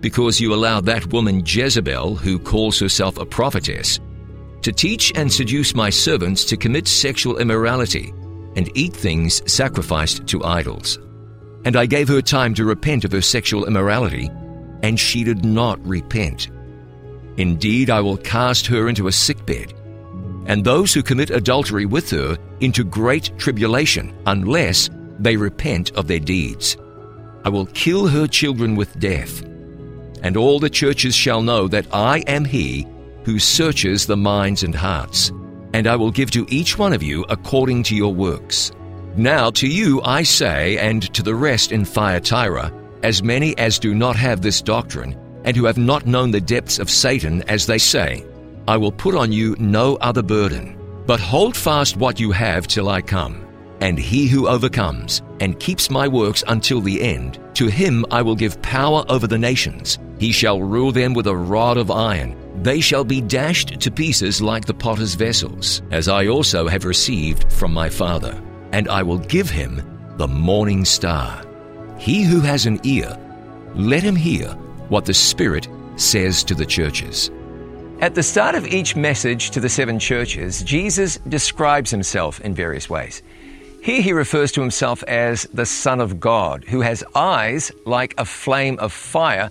because 0.00 0.40
you 0.40 0.54
allowed 0.54 0.84
that 0.86 1.12
woman 1.12 1.42
Jezebel, 1.44 2.16
who 2.16 2.38
calls 2.38 2.78
herself 2.78 3.18
a 3.18 3.26
prophetess, 3.26 4.00
to 4.62 4.72
teach 4.72 5.12
and 5.14 5.32
seduce 5.32 5.74
my 5.74 5.90
servants 5.90 6.44
to 6.44 6.56
commit 6.56 6.88
sexual 6.88 7.38
immorality 7.38 8.12
and 8.56 8.70
eat 8.76 8.92
things 8.94 9.42
sacrificed 9.50 10.26
to 10.26 10.42
idols. 10.44 10.98
And 11.64 11.76
I 11.76 11.86
gave 11.86 12.08
her 12.08 12.22
time 12.22 12.54
to 12.54 12.64
repent 12.64 13.04
of 13.04 13.12
her 13.12 13.22
sexual 13.22 13.66
immorality, 13.66 14.30
and 14.82 14.98
she 14.98 15.24
did 15.24 15.44
not 15.44 15.84
repent. 15.86 16.48
Indeed, 17.36 17.90
I 17.90 18.00
will 18.00 18.16
cast 18.16 18.66
her 18.66 18.88
into 18.88 19.08
a 19.08 19.12
sickbed, 19.12 19.74
and 20.46 20.64
those 20.64 20.94
who 20.94 21.02
commit 21.02 21.30
adultery 21.30 21.86
with 21.86 22.10
her 22.10 22.36
into 22.60 22.82
great 22.82 23.30
tribulation, 23.36 24.16
unless 24.26 24.88
they 25.18 25.36
repent 25.36 25.92
of 25.92 26.08
their 26.08 26.18
deeds. 26.18 26.76
I 27.44 27.48
will 27.48 27.66
kill 27.66 28.08
her 28.08 28.26
children 28.26 28.74
with 28.74 28.98
death. 28.98 29.45
And 30.26 30.36
all 30.36 30.58
the 30.58 30.68
churches 30.68 31.14
shall 31.14 31.40
know 31.40 31.68
that 31.68 31.86
I 31.92 32.18
am 32.26 32.44
he 32.44 32.84
who 33.24 33.38
searches 33.38 34.06
the 34.06 34.16
minds 34.16 34.64
and 34.64 34.74
hearts, 34.74 35.30
and 35.72 35.86
I 35.86 35.94
will 35.94 36.10
give 36.10 36.32
to 36.32 36.44
each 36.48 36.76
one 36.76 36.92
of 36.92 37.00
you 37.00 37.24
according 37.28 37.84
to 37.84 37.94
your 37.94 38.12
works. 38.12 38.72
Now 39.14 39.50
to 39.50 39.68
you 39.68 40.02
I 40.02 40.24
say, 40.24 40.78
and 40.78 41.14
to 41.14 41.22
the 41.22 41.36
rest 41.36 41.70
in 41.70 41.84
Thyatira, 41.84 42.72
as 43.04 43.22
many 43.22 43.56
as 43.56 43.78
do 43.78 43.94
not 43.94 44.16
have 44.16 44.42
this 44.42 44.60
doctrine, 44.60 45.16
and 45.44 45.56
who 45.56 45.64
have 45.64 45.78
not 45.78 46.06
known 46.06 46.32
the 46.32 46.40
depths 46.40 46.80
of 46.80 46.90
Satan, 46.90 47.42
as 47.42 47.66
they 47.66 47.78
say, 47.78 48.26
I 48.66 48.78
will 48.78 48.90
put 48.90 49.14
on 49.14 49.30
you 49.30 49.54
no 49.60 49.94
other 50.00 50.24
burden. 50.24 50.76
But 51.06 51.20
hold 51.20 51.56
fast 51.56 51.96
what 51.98 52.18
you 52.18 52.32
have 52.32 52.66
till 52.66 52.88
I 52.88 53.00
come. 53.00 53.45
And 53.80 53.98
he 53.98 54.26
who 54.26 54.48
overcomes 54.48 55.22
and 55.40 55.60
keeps 55.60 55.90
my 55.90 56.08
works 56.08 56.42
until 56.48 56.80
the 56.80 57.02
end, 57.02 57.38
to 57.54 57.66
him 57.66 58.04
I 58.10 58.22
will 58.22 58.36
give 58.36 58.60
power 58.62 59.04
over 59.08 59.26
the 59.26 59.38
nations. 59.38 59.98
He 60.18 60.32
shall 60.32 60.62
rule 60.62 60.92
them 60.92 61.12
with 61.12 61.26
a 61.26 61.36
rod 61.36 61.76
of 61.76 61.90
iron. 61.90 62.36
They 62.62 62.80
shall 62.80 63.04
be 63.04 63.20
dashed 63.20 63.80
to 63.80 63.90
pieces 63.90 64.40
like 64.40 64.64
the 64.64 64.74
potter's 64.74 65.14
vessels, 65.14 65.82
as 65.90 66.08
I 66.08 66.26
also 66.26 66.68
have 66.68 66.84
received 66.84 67.52
from 67.52 67.74
my 67.74 67.90
Father. 67.90 68.40
And 68.72 68.88
I 68.88 69.02
will 69.02 69.18
give 69.18 69.50
him 69.50 69.82
the 70.16 70.28
morning 70.28 70.84
star. 70.84 71.44
He 71.98 72.24
who 72.24 72.40
has 72.40 72.64
an 72.66 72.80
ear, 72.82 73.16
let 73.74 74.02
him 74.02 74.16
hear 74.16 74.48
what 74.88 75.04
the 75.04 75.14
Spirit 75.14 75.68
says 75.96 76.42
to 76.44 76.54
the 76.54 76.66
churches. 76.66 77.30
At 78.00 78.14
the 78.14 78.22
start 78.22 78.54
of 78.54 78.66
each 78.66 78.94
message 78.94 79.50
to 79.52 79.60
the 79.60 79.70
seven 79.70 79.98
churches, 79.98 80.62
Jesus 80.62 81.18
describes 81.28 81.90
himself 81.90 82.40
in 82.42 82.54
various 82.54 82.90
ways. 82.90 83.22
Here 83.86 84.02
he 84.02 84.12
refers 84.12 84.50
to 84.50 84.60
himself 84.60 85.04
as 85.04 85.44
the 85.54 85.64
Son 85.64 86.00
of 86.00 86.18
God, 86.18 86.64
who 86.64 86.80
has 86.80 87.04
eyes 87.14 87.70
like 87.84 88.14
a 88.18 88.24
flame 88.24 88.80
of 88.80 88.92
fire 88.92 89.48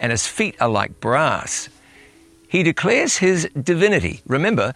and 0.00 0.10
his 0.10 0.26
feet 0.26 0.56
are 0.60 0.68
like 0.68 0.98
brass. 0.98 1.68
He 2.48 2.64
declares 2.64 3.18
his 3.18 3.48
divinity. 3.62 4.20
Remember, 4.26 4.74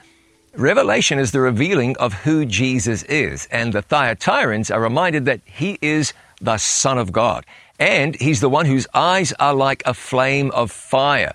Revelation 0.54 1.18
is 1.18 1.32
the 1.32 1.40
revealing 1.40 1.96
of 1.96 2.12
who 2.12 2.46
Jesus 2.46 3.02
is, 3.02 3.48
and 3.50 3.72
the 3.72 3.82
Thyatirans 3.82 4.72
are 4.72 4.80
reminded 4.80 5.24
that 5.24 5.40
he 5.46 5.78
is 5.82 6.12
the 6.40 6.58
Son 6.58 6.96
of 6.96 7.10
God. 7.10 7.44
And 7.80 8.14
he's 8.14 8.40
the 8.40 8.48
one 8.48 8.66
whose 8.66 8.86
eyes 8.94 9.32
are 9.40 9.52
like 9.52 9.82
a 9.84 9.94
flame 9.94 10.52
of 10.52 10.70
fire. 10.70 11.34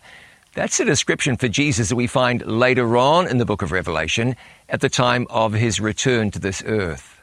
That's 0.53 0.79
a 0.79 0.85
description 0.85 1.35
for 1.35 1.49
Jesus 1.49 1.89
that 1.89 1.97
we 1.97 2.07
find 2.07 2.45
later 2.45 2.95
on 2.95 3.27
in 3.27 3.39
the 3.39 3.45
book 3.45 3.61
of 3.61 3.73
Revelation 3.73 4.37
at 4.69 4.79
the 4.79 4.87
time 4.87 5.27
of 5.29 5.51
his 5.51 5.81
return 5.81 6.31
to 6.31 6.39
this 6.39 6.63
earth. 6.65 7.16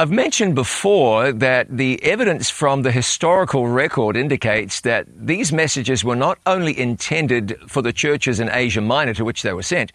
I've 0.00 0.12
mentioned 0.12 0.54
before 0.54 1.32
that 1.32 1.76
the 1.76 2.00
evidence 2.04 2.48
from 2.48 2.82
the 2.82 2.92
historical 2.92 3.66
record 3.66 4.16
indicates 4.16 4.82
that 4.82 5.06
these 5.08 5.52
messages 5.52 6.04
were 6.04 6.14
not 6.14 6.38
only 6.46 6.78
intended 6.78 7.58
for 7.66 7.82
the 7.82 7.92
churches 7.92 8.38
in 8.38 8.48
Asia 8.48 8.80
Minor 8.80 9.12
to 9.14 9.24
which 9.24 9.42
they 9.42 9.52
were 9.52 9.64
sent, 9.64 9.92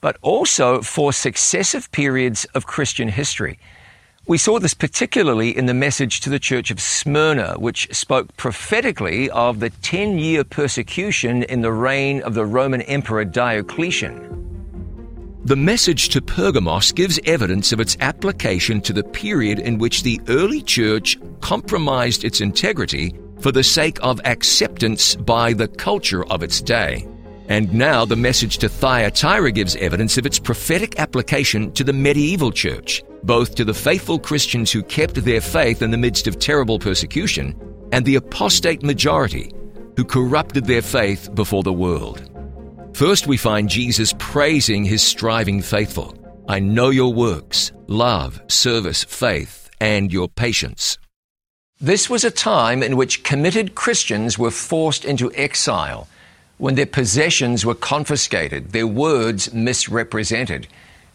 but 0.00 0.16
also 0.22 0.80
for 0.80 1.12
successive 1.12 1.92
periods 1.92 2.46
of 2.54 2.66
Christian 2.66 3.08
history. 3.08 3.58
We 4.26 4.38
saw 4.38 4.58
this 4.58 4.72
particularly 4.72 5.54
in 5.54 5.66
the 5.66 5.74
message 5.74 6.22
to 6.22 6.30
the 6.30 6.38
church 6.38 6.70
of 6.70 6.80
Smyrna, 6.80 7.56
which 7.58 7.94
spoke 7.94 8.34
prophetically 8.38 9.28
of 9.28 9.60
the 9.60 9.68
10 9.68 10.16
year 10.16 10.44
persecution 10.44 11.42
in 11.42 11.60
the 11.60 11.72
reign 11.72 12.22
of 12.22 12.32
the 12.32 12.46
Roman 12.46 12.80
Emperor 12.80 13.26
Diocletian. 13.26 14.55
The 15.46 15.54
message 15.54 16.08
to 16.08 16.20
Pergamos 16.20 16.90
gives 16.90 17.20
evidence 17.24 17.70
of 17.70 17.78
its 17.78 17.96
application 18.00 18.80
to 18.80 18.92
the 18.92 19.04
period 19.04 19.60
in 19.60 19.78
which 19.78 20.02
the 20.02 20.20
early 20.26 20.60
church 20.60 21.20
compromised 21.40 22.24
its 22.24 22.40
integrity 22.40 23.14
for 23.38 23.52
the 23.52 23.62
sake 23.62 23.96
of 24.02 24.20
acceptance 24.24 25.14
by 25.14 25.52
the 25.52 25.68
culture 25.68 26.26
of 26.26 26.42
its 26.42 26.60
day. 26.60 27.06
And 27.48 27.72
now 27.72 28.04
the 28.04 28.16
message 28.16 28.58
to 28.58 28.68
Thyatira 28.68 29.52
gives 29.52 29.76
evidence 29.76 30.18
of 30.18 30.26
its 30.26 30.40
prophetic 30.40 30.98
application 30.98 31.70
to 31.74 31.84
the 31.84 31.92
medieval 31.92 32.50
church, 32.50 33.04
both 33.22 33.54
to 33.54 33.64
the 33.64 33.72
faithful 33.72 34.18
Christians 34.18 34.72
who 34.72 34.82
kept 34.82 35.14
their 35.14 35.40
faith 35.40 35.80
in 35.80 35.92
the 35.92 35.96
midst 35.96 36.26
of 36.26 36.40
terrible 36.40 36.80
persecution, 36.80 37.54
and 37.92 38.04
the 38.04 38.16
apostate 38.16 38.82
majority 38.82 39.52
who 39.94 40.04
corrupted 40.04 40.64
their 40.64 40.82
faith 40.82 41.32
before 41.36 41.62
the 41.62 41.72
world. 41.72 42.28
First, 42.96 43.26
we 43.26 43.36
find 43.36 43.68
Jesus 43.68 44.14
praising 44.18 44.82
his 44.82 45.02
striving 45.02 45.60
faithful. 45.60 46.14
I 46.48 46.60
know 46.60 46.88
your 46.88 47.12
works, 47.12 47.70
love, 47.88 48.40
service, 48.48 49.04
faith, 49.04 49.68
and 49.78 50.10
your 50.10 50.30
patience. 50.30 50.96
This 51.78 52.08
was 52.08 52.24
a 52.24 52.30
time 52.30 52.82
in 52.82 52.96
which 52.96 53.22
committed 53.22 53.74
Christians 53.74 54.38
were 54.38 54.50
forced 54.50 55.04
into 55.04 55.30
exile 55.34 56.08
when 56.56 56.74
their 56.74 56.86
possessions 56.86 57.66
were 57.66 57.74
confiscated, 57.74 58.72
their 58.72 58.86
words 58.86 59.52
misrepresented, 59.52 60.66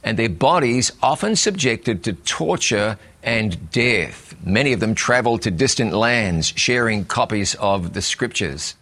and 0.03 0.19
their 0.19 0.29
bodies 0.29 0.91
often 1.01 1.35
subjected 1.35 2.03
to 2.03 2.13
torture 2.13 2.99
and 3.23 3.71
death. 3.71 4.35
Many 4.45 4.73
of 4.73 4.81
them 4.81 4.93
traveled 4.93 5.41
to 5.41 5.49
distant 5.49 5.93
lands, 5.93 6.53
sharing 6.55 7.05
copies 7.05 7.55
of 7.55 7.93
the 7.93 8.03
scriptures. 8.03 8.75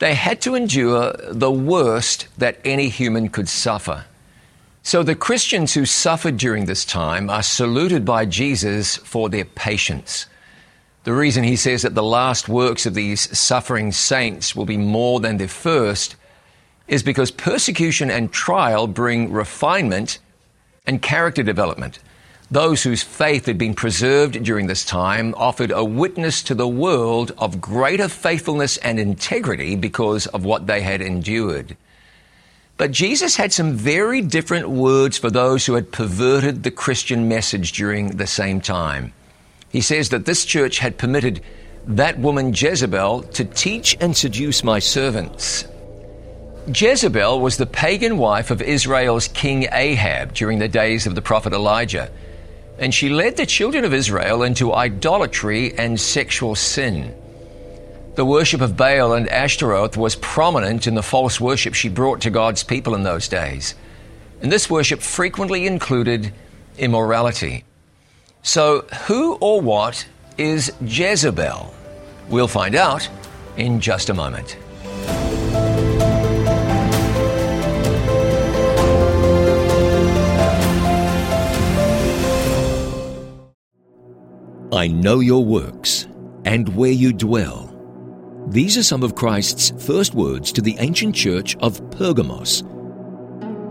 They 0.00 0.14
had 0.14 0.40
to 0.42 0.54
endure 0.54 1.12
the 1.28 1.50
worst 1.50 2.26
that 2.38 2.58
any 2.64 2.88
human 2.88 3.28
could 3.28 3.48
suffer. 3.48 4.06
So 4.82 5.02
the 5.02 5.14
Christians 5.14 5.74
who 5.74 5.84
suffered 5.84 6.38
during 6.38 6.64
this 6.64 6.86
time 6.86 7.28
are 7.28 7.42
saluted 7.42 8.02
by 8.04 8.24
Jesus 8.24 8.96
for 8.96 9.28
their 9.28 9.44
patience. 9.44 10.24
The 11.04 11.12
reason 11.12 11.44
he 11.44 11.54
says 11.54 11.82
that 11.82 11.94
the 11.94 12.02
last 12.02 12.48
works 12.48 12.86
of 12.86 12.94
these 12.94 13.38
suffering 13.38 13.92
saints 13.92 14.56
will 14.56 14.64
be 14.64 14.78
more 14.78 15.20
than 15.20 15.36
their 15.36 15.48
first 15.48 16.16
is 16.88 17.02
because 17.02 17.30
persecution 17.30 18.10
and 18.10 18.32
trial 18.32 18.86
bring 18.86 19.30
refinement 19.30 20.18
and 20.86 21.02
character 21.02 21.42
development. 21.42 21.98
Those 22.50 22.82
whose 22.82 23.04
faith 23.04 23.46
had 23.46 23.58
been 23.58 23.74
preserved 23.74 24.42
during 24.42 24.66
this 24.66 24.84
time 24.84 25.34
offered 25.36 25.70
a 25.70 25.84
witness 25.84 26.42
to 26.44 26.54
the 26.54 26.66
world 26.66 27.30
of 27.38 27.60
greater 27.60 28.08
faithfulness 28.08 28.76
and 28.78 28.98
integrity 28.98 29.76
because 29.76 30.26
of 30.26 30.44
what 30.44 30.66
they 30.66 30.80
had 30.80 31.00
endured. 31.00 31.76
But 32.76 32.90
Jesus 32.90 33.36
had 33.36 33.52
some 33.52 33.74
very 33.74 34.20
different 34.20 34.68
words 34.68 35.16
for 35.16 35.30
those 35.30 35.66
who 35.66 35.74
had 35.74 35.92
perverted 35.92 36.62
the 36.62 36.72
Christian 36.72 37.28
message 37.28 37.70
during 37.72 38.16
the 38.16 38.26
same 38.26 38.60
time. 38.60 39.12
He 39.68 39.80
says 39.80 40.08
that 40.08 40.26
this 40.26 40.44
church 40.44 40.80
had 40.80 40.98
permitted 40.98 41.42
that 41.86 42.18
woman 42.18 42.52
Jezebel 42.52 43.22
to 43.34 43.44
teach 43.44 43.96
and 44.00 44.16
seduce 44.16 44.64
my 44.64 44.80
servants. 44.80 45.66
Jezebel 46.66 47.40
was 47.40 47.58
the 47.58 47.66
pagan 47.66 48.18
wife 48.18 48.50
of 48.50 48.60
Israel's 48.60 49.28
king 49.28 49.68
Ahab 49.70 50.34
during 50.34 50.58
the 50.58 50.68
days 50.68 51.06
of 51.06 51.14
the 51.14 51.22
prophet 51.22 51.52
Elijah, 51.52 52.10
and 52.80 52.94
she 52.94 53.10
led 53.10 53.36
the 53.36 53.44
children 53.44 53.84
of 53.84 53.92
Israel 53.92 54.42
into 54.42 54.72
idolatry 54.72 55.74
and 55.78 56.00
sexual 56.00 56.54
sin. 56.54 57.14
The 58.14 58.24
worship 58.24 58.62
of 58.62 58.76
Baal 58.76 59.12
and 59.12 59.28
Ashtaroth 59.28 59.98
was 59.98 60.16
prominent 60.16 60.86
in 60.86 60.94
the 60.94 61.02
false 61.02 61.38
worship 61.38 61.74
she 61.74 61.90
brought 61.90 62.22
to 62.22 62.30
God's 62.30 62.64
people 62.64 62.94
in 62.94 63.02
those 63.02 63.28
days. 63.28 63.74
And 64.42 64.50
this 64.50 64.70
worship 64.70 65.00
frequently 65.00 65.66
included 65.66 66.32
immorality. 66.78 67.64
So, 68.42 68.86
who 69.06 69.34
or 69.34 69.60
what 69.60 70.06
is 70.38 70.72
Jezebel? 70.80 71.74
We'll 72.30 72.48
find 72.48 72.74
out 72.74 73.06
in 73.58 73.80
just 73.80 74.08
a 74.08 74.14
moment. 74.14 74.56
I 84.72 84.86
know 84.86 85.18
your 85.18 85.44
works 85.44 86.06
and 86.44 86.76
where 86.76 86.92
you 86.92 87.12
dwell. 87.12 87.74
These 88.46 88.78
are 88.78 88.84
some 88.84 89.02
of 89.02 89.16
Christ's 89.16 89.72
first 89.84 90.14
words 90.14 90.52
to 90.52 90.60
the 90.60 90.76
ancient 90.78 91.16
church 91.16 91.56
of 91.56 91.82
Pergamos. 91.90 92.62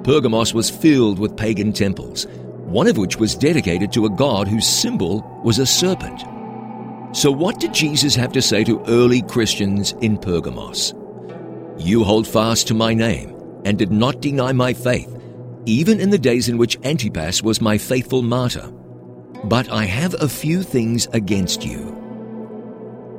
Pergamos 0.03 0.53
was 0.53 0.69
filled 0.69 1.17
with 1.17 1.37
pagan 1.37 1.71
temples, 1.71 2.27
one 2.65 2.85
of 2.85 2.97
which 2.97 3.15
was 3.15 3.33
dedicated 3.33 3.93
to 3.93 4.07
a 4.07 4.09
god 4.09 4.49
whose 4.49 4.67
symbol 4.67 5.21
was 5.41 5.57
a 5.57 5.65
serpent. 5.65 6.21
So, 7.15 7.31
what 7.31 7.61
did 7.61 7.73
Jesus 7.73 8.13
have 8.15 8.33
to 8.33 8.41
say 8.41 8.65
to 8.65 8.83
early 8.87 9.21
Christians 9.21 9.93
in 10.01 10.17
Pergamos? 10.17 10.93
You 11.77 12.03
hold 12.03 12.27
fast 12.27 12.67
to 12.67 12.73
my 12.73 12.93
name 12.93 13.33
and 13.63 13.77
did 13.77 13.91
not 13.91 14.19
deny 14.19 14.51
my 14.51 14.73
faith, 14.73 15.17
even 15.65 16.01
in 16.01 16.09
the 16.09 16.19
days 16.19 16.49
in 16.49 16.57
which 16.57 16.77
Antipas 16.83 17.41
was 17.41 17.61
my 17.61 17.77
faithful 17.77 18.21
martyr. 18.21 18.69
But 19.45 19.71
I 19.71 19.85
have 19.85 20.15
a 20.15 20.27
few 20.27 20.63
things 20.63 21.07
against 21.13 21.65
you. 21.65 21.95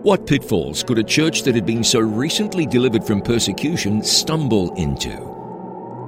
What 0.03 0.27
pitfalls 0.27 0.83
could 0.83 0.99
a 0.99 1.05
church 1.05 1.43
that 1.43 1.55
had 1.55 1.67
been 1.67 1.85
so 1.85 2.01
recently 2.01 2.67
delivered 2.67 3.05
from 3.05 3.23
persecution 3.23 4.03
stumble 4.03 4.75
into? 4.75 5.11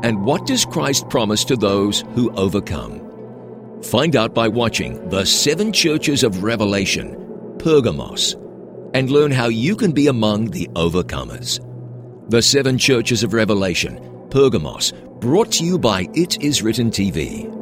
And 0.03 0.25
what 0.25 0.47
does 0.47 0.65
Christ 0.65 1.09
promise 1.09 1.45
to 1.45 1.57
those 1.57 2.01
who 2.15 2.31
overcome? 2.33 3.01
Find 3.83 4.17
out 4.17 4.35
by 4.35 4.49
watching 4.49 5.09
The 5.09 5.25
Seven 5.25 5.73
Churches 5.73 6.23
of 6.23 6.43
Revelation, 6.43 7.57
Pergamos, 7.59 8.35
and 8.95 9.11
learn 9.11 9.31
how 9.31 9.49
you 9.49 9.77
can 9.77 9.93
be 9.93 10.07
among 10.07 10.51
the 10.51 10.69
overcomers. 10.75 11.61
The 12.31 12.43
Seven 12.43 12.79
Churches 12.79 13.23
of 13.23 13.33
Revelation, 13.33 14.27
Pergamos, 14.31 14.93
brought 15.21 15.53
to 15.53 15.65
you 15.65 15.79
by 15.79 16.09
It 16.15 16.43
Is 16.43 16.63
Written 16.63 16.91
TV. 16.91 17.62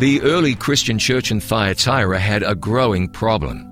The 0.00 0.22
early 0.22 0.54
Christian 0.54 0.98
church 0.98 1.30
in 1.30 1.40
Thyatira 1.40 2.18
had 2.18 2.42
a 2.42 2.54
growing 2.54 3.06
problem. 3.06 3.66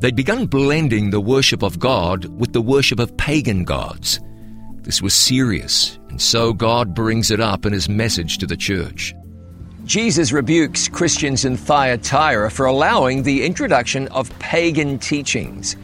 They'd 0.00 0.16
begun 0.16 0.46
blending 0.46 1.10
the 1.10 1.20
worship 1.20 1.62
of 1.62 1.78
God 1.78 2.24
with 2.24 2.52
the 2.52 2.60
worship 2.60 2.98
of 2.98 3.16
pagan 3.18 3.62
gods. 3.62 4.18
This 4.82 5.00
was 5.00 5.14
serious, 5.14 5.96
and 6.08 6.20
so 6.20 6.52
God 6.52 6.92
brings 6.92 7.30
it 7.30 7.38
up 7.38 7.64
in 7.64 7.72
his 7.72 7.88
message 7.88 8.38
to 8.38 8.48
the 8.48 8.56
church. 8.56 9.14
Jesus 9.84 10.32
rebukes 10.32 10.88
Christians 10.88 11.44
in 11.44 11.56
Thyatira 11.56 12.50
for 12.50 12.66
allowing 12.66 13.22
the 13.22 13.46
introduction 13.46 14.08
of 14.08 14.36
pagan 14.40 14.98
teachings. 14.98 15.76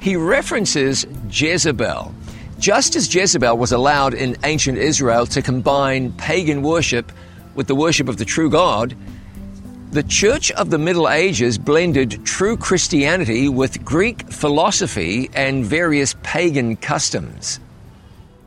He 0.00 0.16
references 0.16 1.06
Jezebel. 1.30 2.12
Just 2.58 2.96
as 2.96 3.14
Jezebel 3.14 3.58
was 3.58 3.70
allowed 3.70 4.14
in 4.14 4.36
ancient 4.42 4.76
Israel 4.76 5.24
to 5.26 5.40
combine 5.40 6.10
pagan 6.14 6.62
worship 6.62 7.12
with 7.58 7.66
the 7.66 7.74
worship 7.74 8.08
of 8.08 8.18
the 8.18 8.24
true 8.24 8.48
God, 8.48 8.96
the 9.90 10.04
Church 10.04 10.52
of 10.52 10.70
the 10.70 10.78
Middle 10.78 11.08
Ages 11.08 11.58
blended 11.58 12.24
true 12.24 12.56
Christianity 12.56 13.48
with 13.48 13.84
Greek 13.84 14.30
philosophy 14.30 15.28
and 15.34 15.64
various 15.64 16.14
pagan 16.22 16.76
customs. 16.76 17.58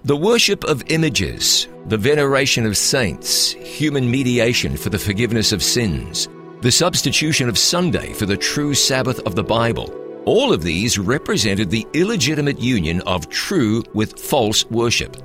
The 0.06 0.16
worship 0.16 0.64
of 0.64 0.82
images, 0.88 1.68
the 1.88 1.98
veneration 1.98 2.66
of 2.66 2.78
saints, 2.78 3.52
human 3.52 4.10
mediation 4.10 4.78
for 4.78 4.90
the 4.90 4.98
forgiveness 4.98 5.52
of 5.52 5.62
sins, 5.62 6.30
the 6.62 6.72
substitution 6.72 7.50
of 7.50 7.58
Sunday 7.58 8.14
for 8.14 8.26
the 8.26 8.38
true 8.38 8.74
Sabbath 8.74 9.20
of 9.26 9.36
the 9.36 9.44
Bible, 9.44 9.94
all 10.24 10.54
of 10.54 10.64
these 10.64 10.98
represented 10.98 11.70
the 11.70 11.86
illegitimate 11.92 12.60
union 12.60 13.02
of 13.02 13.28
true 13.28 13.84
with 13.94 14.18
false 14.18 14.64
worship. 14.72 15.18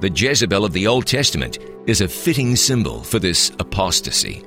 The 0.00 0.10
Jezebel 0.10 0.66
of 0.66 0.74
the 0.74 0.86
Old 0.86 1.06
Testament 1.06 1.58
is 1.88 2.02
a 2.02 2.06
fitting 2.06 2.54
symbol 2.54 3.02
for 3.02 3.18
this 3.18 3.50
apostasy. 3.58 4.44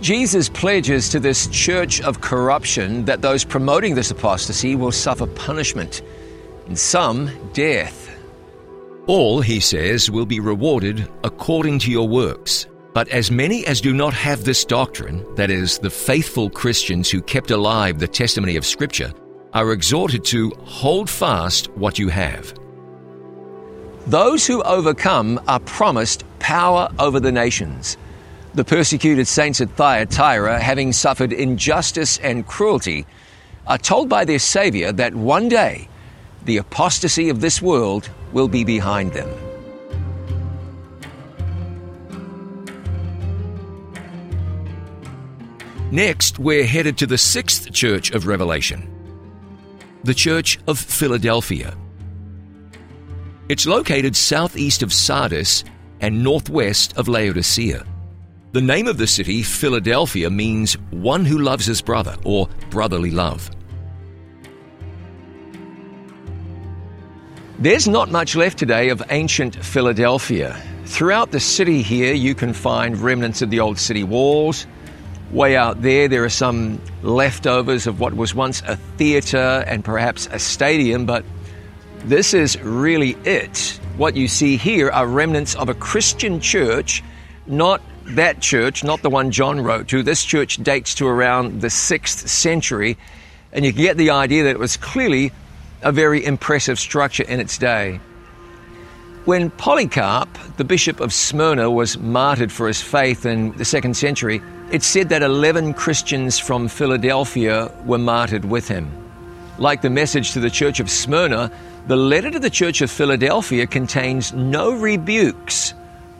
Jesus 0.00 0.48
pledges 0.48 1.08
to 1.10 1.20
this 1.20 1.46
church 1.46 2.02
of 2.02 2.20
corruption 2.20 3.04
that 3.04 3.22
those 3.22 3.44
promoting 3.44 3.94
this 3.94 4.10
apostasy 4.10 4.74
will 4.74 4.92
suffer 4.92 5.26
punishment, 5.28 6.02
and 6.66 6.78
some 6.78 7.30
death. 7.52 8.10
All, 9.06 9.40
he 9.40 9.60
says, 9.60 10.10
will 10.10 10.26
be 10.26 10.40
rewarded 10.40 11.08
according 11.22 11.78
to 11.80 11.90
your 11.90 12.08
works. 12.08 12.66
But 12.94 13.08
as 13.08 13.30
many 13.30 13.64
as 13.66 13.80
do 13.80 13.92
not 13.92 14.12
have 14.14 14.44
this 14.44 14.64
doctrine, 14.64 15.24
that 15.36 15.50
is, 15.50 15.78
the 15.78 15.90
faithful 15.90 16.50
Christians 16.50 17.10
who 17.10 17.22
kept 17.22 17.50
alive 17.50 17.98
the 17.98 18.08
testimony 18.08 18.56
of 18.56 18.66
Scripture, 18.66 19.12
are 19.52 19.72
exhorted 19.72 20.24
to 20.26 20.50
hold 20.64 21.08
fast 21.08 21.68
what 21.76 21.98
you 21.98 22.08
have. 22.08 22.54
Those 24.06 24.46
who 24.46 24.62
overcome 24.62 25.40
are 25.48 25.60
promised 25.60 26.24
power 26.38 26.90
over 26.98 27.20
the 27.20 27.32
nations. 27.32 27.96
The 28.52 28.64
persecuted 28.64 29.26
saints 29.26 29.62
at 29.62 29.70
Thyatira, 29.70 30.60
having 30.60 30.92
suffered 30.92 31.32
injustice 31.32 32.18
and 32.18 32.46
cruelty, 32.46 33.06
are 33.66 33.78
told 33.78 34.10
by 34.10 34.26
their 34.26 34.38
Savior 34.38 34.92
that 34.92 35.14
one 35.14 35.48
day 35.48 35.88
the 36.44 36.58
apostasy 36.58 37.30
of 37.30 37.40
this 37.40 37.62
world 37.62 38.10
will 38.32 38.46
be 38.46 38.62
behind 38.62 39.14
them. 39.14 39.30
Next, 45.90 46.38
we're 46.38 46.66
headed 46.66 46.98
to 46.98 47.06
the 47.06 47.16
sixth 47.16 47.72
church 47.72 48.10
of 48.10 48.26
Revelation, 48.26 48.90
the 50.02 50.14
Church 50.14 50.58
of 50.66 50.78
Philadelphia. 50.78 51.74
It's 53.46 53.66
located 53.66 54.16
southeast 54.16 54.82
of 54.82 54.90
Sardis 54.90 55.64
and 56.00 56.24
northwest 56.24 56.96
of 56.96 57.08
Laodicea. 57.08 57.84
The 58.52 58.62
name 58.62 58.86
of 58.86 58.96
the 58.96 59.06
city, 59.06 59.42
Philadelphia, 59.42 60.30
means 60.30 60.78
one 60.90 61.26
who 61.26 61.36
loves 61.38 61.66
his 61.66 61.82
brother 61.82 62.16
or 62.24 62.48
brotherly 62.70 63.10
love. 63.10 63.50
There's 67.58 67.86
not 67.86 68.10
much 68.10 68.34
left 68.34 68.58
today 68.58 68.88
of 68.88 69.02
ancient 69.10 69.62
Philadelphia. 69.62 70.58
Throughout 70.86 71.30
the 71.30 71.40
city 71.40 71.82
here, 71.82 72.14
you 72.14 72.34
can 72.34 72.54
find 72.54 72.96
remnants 72.96 73.42
of 73.42 73.50
the 73.50 73.60
old 73.60 73.78
city 73.78 74.04
walls. 74.04 74.66
Way 75.32 75.54
out 75.54 75.82
there, 75.82 76.08
there 76.08 76.24
are 76.24 76.30
some 76.30 76.80
leftovers 77.02 77.86
of 77.86 78.00
what 78.00 78.14
was 78.14 78.34
once 78.34 78.62
a 78.62 78.76
theatre 78.96 79.64
and 79.66 79.84
perhaps 79.84 80.28
a 80.32 80.38
stadium, 80.38 81.04
but 81.04 81.24
this 82.04 82.34
is 82.34 82.60
really 82.60 83.12
it. 83.24 83.80
What 83.96 84.16
you 84.16 84.28
see 84.28 84.56
here 84.56 84.90
are 84.90 85.06
remnants 85.06 85.54
of 85.54 85.68
a 85.68 85.74
Christian 85.74 86.40
church, 86.40 87.02
not 87.46 87.80
that 88.06 88.40
church, 88.40 88.84
not 88.84 89.02
the 89.02 89.10
one 89.10 89.30
John 89.30 89.60
wrote 89.60 89.88
to. 89.88 90.02
This 90.02 90.24
church 90.24 90.58
dates 90.62 90.94
to 90.96 91.06
around 91.06 91.60
the 91.60 91.68
6th 91.68 92.28
century 92.28 92.96
And 93.54 93.64
you 93.64 93.70
get 93.70 93.96
the 93.96 94.10
idea 94.10 94.42
that 94.44 94.50
it 94.50 94.58
was 94.58 94.76
clearly 94.76 95.30
a 95.82 95.92
very 95.92 96.24
impressive 96.24 96.78
structure 96.78 97.22
in 97.22 97.38
its 97.38 97.56
day. 97.56 98.00
When 99.26 99.50
Polycarp, 99.50 100.28
the 100.56 100.64
bishop 100.64 101.00
of 101.00 101.12
Smyrna, 101.12 101.70
was 101.70 101.96
martyred 101.96 102.50
for 102.50 102.66
his 102.66 102.82
faith 102.82 103.24
in 103.24 103.52
the 103.52 103.64
second 103.64 103.96
century, 103.96 104.42
it's 104.72 104.86
said 104.86 105.08
that 105.10 105.22
11 105.22 105.74
Christians 105.74 106.38
from 106.38 106.66
Philadelphia 106.66 107.72
were 107.86 107.98
martyred 107.98 108.44
with 108.44 108.66
him. 108.66 109.03
Like 109.58 109.82
the 109.82 109.90
message 109.90 110.32
to 110.32 110.40
the 110.40 110.50
church 110.50 110.80
of 110.80 110.90
Smyrna, 110.90 111.50
the 111.86 111.96
letter 111.96 112.30
to 112.30 112.38
the 112.38 112.50
church 112.50 112.80
of 112.80 112.90
Philadelphia 112.90 113.66
contains 113.66 114.32
no 114.32 114.72
rebukes, 114.72 115.74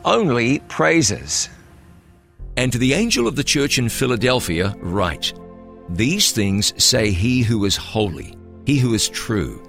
only 0.05 0.59
praises. 0.67 1.49
And 2.55 2.71
to 2.71 2.77
the 2.77 2.93
angel 2.93 3.27
of 3.27 3.35
the 3.35 3.43
church 3.43 3.77
in 3.77 3.89
Philadelphia, 3.89 4.73
write 4.79 5.33
These 5.89 6.31
things 6.31 6.73
say 6.81 7.11
he 7.11 7.41
who 7.41 7.65
is 7.65 7.75
holy, 7.75 8.37
he 8.65 8.79
who 8.79 8.93
is 8.93 9.09
true, 9.09 9.61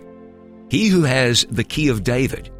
he 0.68 0.88
who 0.88 1.02
has 1.02 1.44
the 1.50 1.64
key 1.64 1.88
of 1.88 2.04
David, 2.04 2.50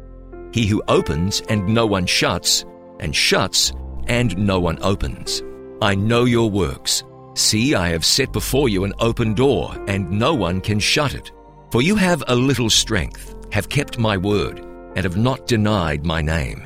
he 0.51 0.65
who 0.67 0.83
opens 0.87 1.41
and 1.49 1.67
no 1.67 1.85
one 1.85 2.05
shuts, 2.05 2.65
and 2.99 3.15
shuts 3.15 3.71
and 4.07 4.37
no 4.37 4.59
one 4.59 4.77
opens. 4.81 5.41
I 5.81 5.95
know 5.95 6.25
your 6.25 6.49
works. 6.49 7.03
See, 7.37 7.75
I 7.75 7.89
have 7.89 8.03
set 8.03 8.31
before 8.31 8.67
you 8.67 8.83
an 8.83 8.93
open 8.99 9.35
door, 9.35 9.75
and 9.87 10.09
no 10.09 10.33
one 10.33 10.59
can 10.59 10.79
shut 10.79 11.13
it. 11.13 11.31
For 11.71 11.83
you 11.83 11.95
have 11.95 12.23
a 12.27 12.35
little 12.35 12.69
strength, 12.69 13.35
have 13.51 13.69
kept 13.69 13.99
my 13.99 14.17
word, 14.17 14.57
and 14.95 15.03
have 15.03 15.17
not 15.17 15.45
denied 15.45 16.03
my 16.03 16.19
name. 16.19 16.65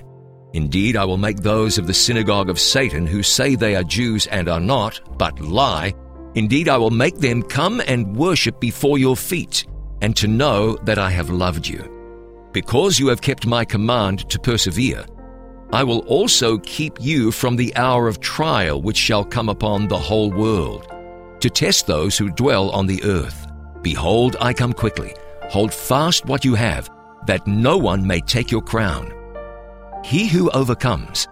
Indeed, 0.54 0.96
I 0.96 1.04
will 1.04 1.18
make 1.18 1.42
those 1.42 1.78
of 1.78 1.88
the 1.88 1.94
synagogue 1.94 2.50
of 2.50 2.58
Satan 2.58 3.06
who 3.06 3.22
say 3.22 3.56
they 3.56 3.76
are 3.76 3.84
Jews 3.84 4.28
and 4.28 4.48
are 4.48 4.62
not, 4.62 5.02
but 5.18 5.42
lie. 5.42 5.94
Indeed, 6.36 6.70
I 6.70 6.78
will 6.78 6.90
make 6.90 7.18
them 7.18 7.44
come 7.44 7.82
and 7.86 8.16
worship 8.16 8.62
before 8.62 8.98
your 8.98 9.18
feet, 9.18 9.66
and 10.02 10.16
to 10.16 10.28
know 10.30 10.78
that 10.86 10.98
I 10.98 11.10
have 11.10 11.30
loved 11.30 11.68
you. 11.68 11.84
Because 12.54 12.98
you 12.98 13.10
have 13.10 13.22
kept 13.22 13.46
my 13.46 13.66
command 13.66 14.30
to 14.30 14.40
persevere, 14.40 15.06
I 15.74 15.84
will 15.84 16.00
also 16.00 16.58
keep 16.60 17.00
you 17.00 17.32
from 17.32 17.56
the 17.56 17.74
hour 17.78 18.10
of 18.10 18.20
trial 18.20 18.82
which 18.82 18.98
shall 18.98 19.24
come 19.24 19.48
upon 19.48 19.88
the 19.88 19.98
whole 19.98 20.30
world, 20.30 20.86
to 21.40 21.50
test 21.50 21.88
those 21.88 22.18
who 22.18 22.30
dwell 22.30 22.70
on 22.72 22.88
the 22.88 23.02
earth. 23.04 23.48
Behold, 23.82 24.36
I 24.42 24.52
come 24.54 24.74
quickly. 24.74 25.16
Hold 25.50 25.74
fast 25.74 26.26
what 26.26 26.44
you 26.44 26.56
have, 26.56 26.90
that 27.26 27.48
no 27.48 27.78
one 27.78 28.06
may 28.06 28.20
take 28.20 28.52
your 28.52 28.62
crown. 28.62 29.14
He 30.04 30.28
who 30.28 30.50
overcomes, 30.52 31.28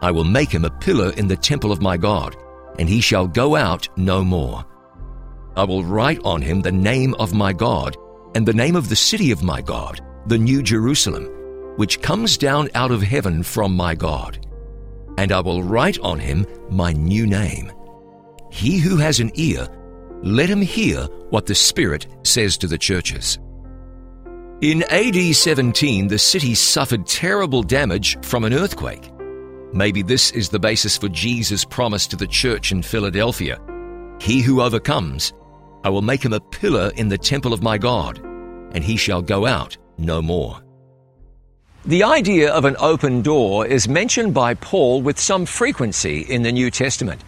I 0.00 0.10
will 0.10 0.24
make 0.24 0.50
him 0.50 0.64
a 0.64 0.70
pillar 0.70 1.12
in 1.18 1.28
the 1.28 1.36
temple 1.36 1.70
of 1.70 1.82
my 1.82 1.98
God, 1.98 2.36
and 2.78 2.88
he 2.88 3.02
shall 3.02 3.26
go 3.26 3.54
out 3.54 3.86
no 3.98 4.24
more. 4.24 4.64
I 5.56 5.64
will 5.64 5.84
write 5.84 6.20
on 6.24 6.40
him 6.40 6.62
the 6.62 6.72
name 6.72 7.14
of 7.14 7.34
my 7.34 7.52
God, 7.52 7.96
and 8.34 8.46
the 8.46 8.54
name 8.54 8.76
of 8.76 8.88
the 8.88 8.96
city 8.96 9.30
of 9.30 9.42
my 9.42 9.60
God, 9.60 10.00
the 10.26 10.38
New 10.38 10.62
Jerusalem, 10.62 11.28
which 11.76 12.00
comes 12.00 12.36
down 12.36 12.68
out 12.74 12.90
of 12.90 13.02
heaven 13.02 13.42
from 13.42 13.76
my 13.76 13.94
God. 13.94 14.46
And 15.18 15.32
I 15.32 15.40
will 15.40 15.62
write 15.62 15.98
on 16.00 16.18
him 16.18 16.46
my 16.70 16.92
new 16.92 17.26
name. 17.26 17.72
He 18.50 18.78
who 18.78 18.96
has 18.96 19.20
an 19.20 19.30
ear, 19.34 19.68
let 20.22 20.48
him 20.48 20.62
hear 20.62 21.04
what 21.30 21.46
the 21.46 21.54
Spirit 21.54 22.06
says 22.22 22.56
to 22.58 22.66
the 22.66 22.78
churches. 22.78 23.38
In 24.60 24.82
AD 24.84 25.34
17, 25.34 26.08
the 26.08 26.18
city 26.18 26.54
suffered 26.54 27.06
terrible 27.06 27.62
damage 27.62 28.16
from 28.24 28.44
an 28.44 28.54
earthquake. 28.54 29.10
Maybe 29.72 30.02
this 30.02 30.30
is 30.30 30.48
the 30.48 30.60
basis 30.60 30.96
for 30.96 31.08
Jesus' 31.08 31.64
promise 31.64 32.06
to 32.06 32.16
the 32.16 32.28
church 32.28 32.70
in 32.70 32.80
Philadelphia 32.80 33.60
He 34.20 34.40
who 34.40 34.62
overcomes, 34.62 35.32
I 35.82 35.90
will 35.90 36.00
make 36.00 36.24
him 36.24 36.32
a 36.32 36.40
pillar 36.40 36.92
in 36.94 37.08
the 37.08 37.18
temple 37.18 37.52
of 37.52 37.62
my 37.62 37.76
God, 37.76 38.18
and 38.72 38.82
he 38.82 38.96
shall 38.96 39.20
go 39.20 39.44
out 39.44 39.76
no 39.98 40.22
more. 40.22 40.63
The 41.86 42.04
idea 42.04 42.50
of 42.50 42.64
an 42.64 42.76
open 42.80 43.20
door 43.20 43.66
is 43.66 43.86
mentioned 43.86 44.32
by 44.32 44.54
Paul 44.54 45.02
with 45.02 45.20
some 45.20 45.44
frequency 45.44 46.20
in 46.20 46.42
the 46.42 46.50
New 46.50 46.70
Testament. 46.70 47.22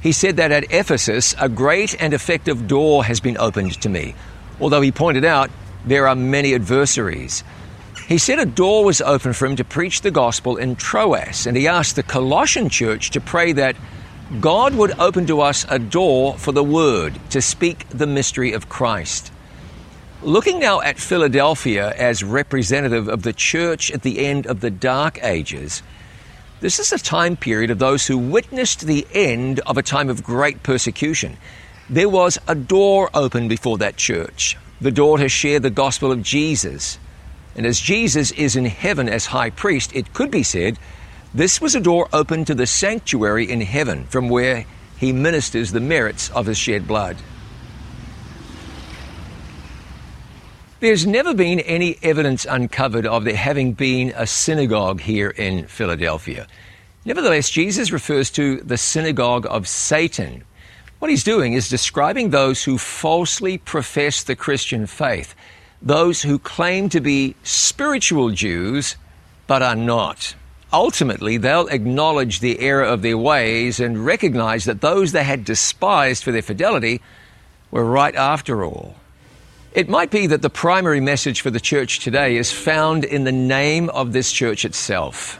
He 0.00 0.12
said 0.12 0.38
that 0.38 0.50
at 0.50 0.72
Ephesus, 0.72 1.34
a 1.38 1.50
great 1.50 1.94
and 2.00 2.14
effective 2.14 2.66
door 2.66 3.04
has 3.04 3.20
been 3.20 3.36
opened 3.36 3.78
to 3.82 3.90
me, 3.90 4.14
although 4.62 4.80
he 4.80 4.92
pointed 4.92 5.26
out 5.26 5.50
there 5.84 6.08
are 6.08 6.16
many 6.16 6.54
adversaries. 6.54 7.44
He 8.06 8.16
said 8.16 8.38
a 8.38 8.46
door 8.46 8.82
was 8.82 9.02
open 9.02 9.34
for 9.34 9.44
him 9.44 9.56
to 9.56 9.64
preach 9.64 10.00
the 10.00 10.10
gospel 10.10 10.56
in 10.56 10.76
Troas, 10.76 11.46
and 11.46 11.54
he 11.54 11.68
asked 11.68 11.94
the 11.94 12.02
Colossian 12.02 12.70
church 12.70 13.10
to 13.10 13.20
pray 13.20 13.52
that 13.52 13.76
God 14.40 14.74
would 14.74 14.98
open 14.98 15.26
to 15.26 15.42
us 15.42 15.66
a 15.68 15.78
door 15.78 16.38
for 16.38 16.52
the 16.52 16.64
word 16.64 17.20
to 17.28 17.42
speak 17.42 17.86
the 17.90 18.06
mystery 18.06 18.54
of 18.54 18.70
Christ. 18.70 19.30
Looking 20.22 20.58
now 20.58 20.80
at 20.80 20.98
Philadelphia 20.98 21.94
as 21.96 22.24
representative 22.24 23.06
of 23.06 23.22
the 23.22 23.32
church 23.32 23.92
at 23.92 24.02
the 24.02 24.26
end 24.26 24.48
of 24.48 24.60
the 24.60 24.70
Dark 24.70 25.22
Ages, 25.22 25.80
this 26.58 26.80
is 26.80 26.92
a 26.92 26.98
time 26.98 27.36
period 27.36 27.70
of 27.70 27.78
those 27.78 28.08
who 28.08 28.18
witnessed 28.18 28.80
the 28.80 29.06
end 29.14 29.60
of 29.60 29.78
a 29.78 29.82
time 29.82 30.08
of 30.08 30.24
great 30.24 30.64
persecution. 30.64 31.36
There 31.88 32.08
was 32.08 32.36
a 32.48 32.56
door 32.56 33.10
open 33.14 33.46
before 33.46 33.78
that 33.78 33.96
church, 33.96 34.56
the 34.80 34.90
door 34.90 35.18
to 35.18 35.28
share 35.28 35.60
the 35.60 35.70
gospel 35.70 36.10
of 36.10 36.24
Jesus. 36.24 36.98
And 37.54 37.64
as 37.64 37.78
Jesus 37.78 38.32
is 38.32 38.56
in 38.56 38.64
heaven 38.64 39.08
as 39.08 39.26
high 39.26 39.50
priest, 39.50 39.94
it 39.94 40.14
could 40.14 40.32
be 40.32 40.42
said 40.42 40.80
this 41.32 41.60
was 41.60 41.76
a 41.76 41.80
door 41.80 42.08
open 42.12 42.44
to 42.46 42.56
the 42.56 42.66
sanctuary 42.66 43.48
in 43.48 43.60
heaven 43.60 44.04
from 44.06 44.28
where 44.28 44.66
he 44.98 45.12
ministers 45.12 45.70
the 45.70 45.78
merits 45.78 46.28
of 46.30 46.46
his 46.46 46.58
shed 46.58 46.88
blood. 46.88 47.18
There's 50.80 51.08
never 51.08 51.34
been 51.34 51.58
any 51.58 51.98
evidence 52.04 52.46
uncovered 52.48 53.04
of 53.04 53.24
there 53.24 53.34
having 53.34 53.72
been 53.72 54.12
a 54.14 54.28
synagogue 54.28 55.00
here 55.00 55.30
in 55.30 55.66
Philadelphia. 55.66 56.46
Nevertheless, 57.04 57.50
Jesus 57.50 57.90
refers 57.90 58.30
to 58.30 58.58
the 58.58 58.78
synagogue 58.78 59.44
of 59.50 59.66
Satan. 59.66 60.44
What 61.00 61.10
he's 61.10 61.24
doing 61.24 61.54
is 61.54 61.68
describing 61.68 62.30
those 62.30 62.62
who 62.62 62.78
falsely 62.78 63.58
profess 63.58 64.22
the 64.22 64.36
Christian 64.36 64.86
faith, 64.86 65.34
those 65.82 66.22
who 66.22 66.38
claim 66.38 66.88
to 66.90 67.00
be 67.00 67.34
spiritual 67.42 68.30
Jews 68.30 68.94
but 69.48 69.62
are 69.64 69.74
not. 69.74 70.36
Ultimately, 70.72 71.38
they'll 71.38 71.66
acknowledge 71.66 72.38
the 72.38 72.60
error 72.60 72.84
of 72.84 73.02
their 73.02 73.18
ways 73.18 73.80
and 73.80 74.06
recognize 74.06 74.64
that 74.66 74.80
those 74.80 75.10
they 75.10 75.24
had 75.24 75.44
despised 75.44 76.22
for 76.22 76.30
their 76.30 76.40
fidelity 76.40 77.00
were 77.72 77.84
right 77.84 78.14
after 78.14 78.64
all. 78.64 78.94
It 79.78 79.88
might 79.88 80.10
be 80.10 80.26
that 80.26 80.42
the 80.42 80.50
primary 80.50 80.98
message 80.98 81.40
for 81.40 81.50
the 81.50 81.60
church 81.60 82.00
today 82.00 82.36
is 82.36 82.50
found 82.50 83.04
in 83.04 83.22
the 83.22 83.30
name 83.30 83.90
of 83.90 84.12
this 84.12 84.32
church 84.32 84.64
itself. 84.64 85.38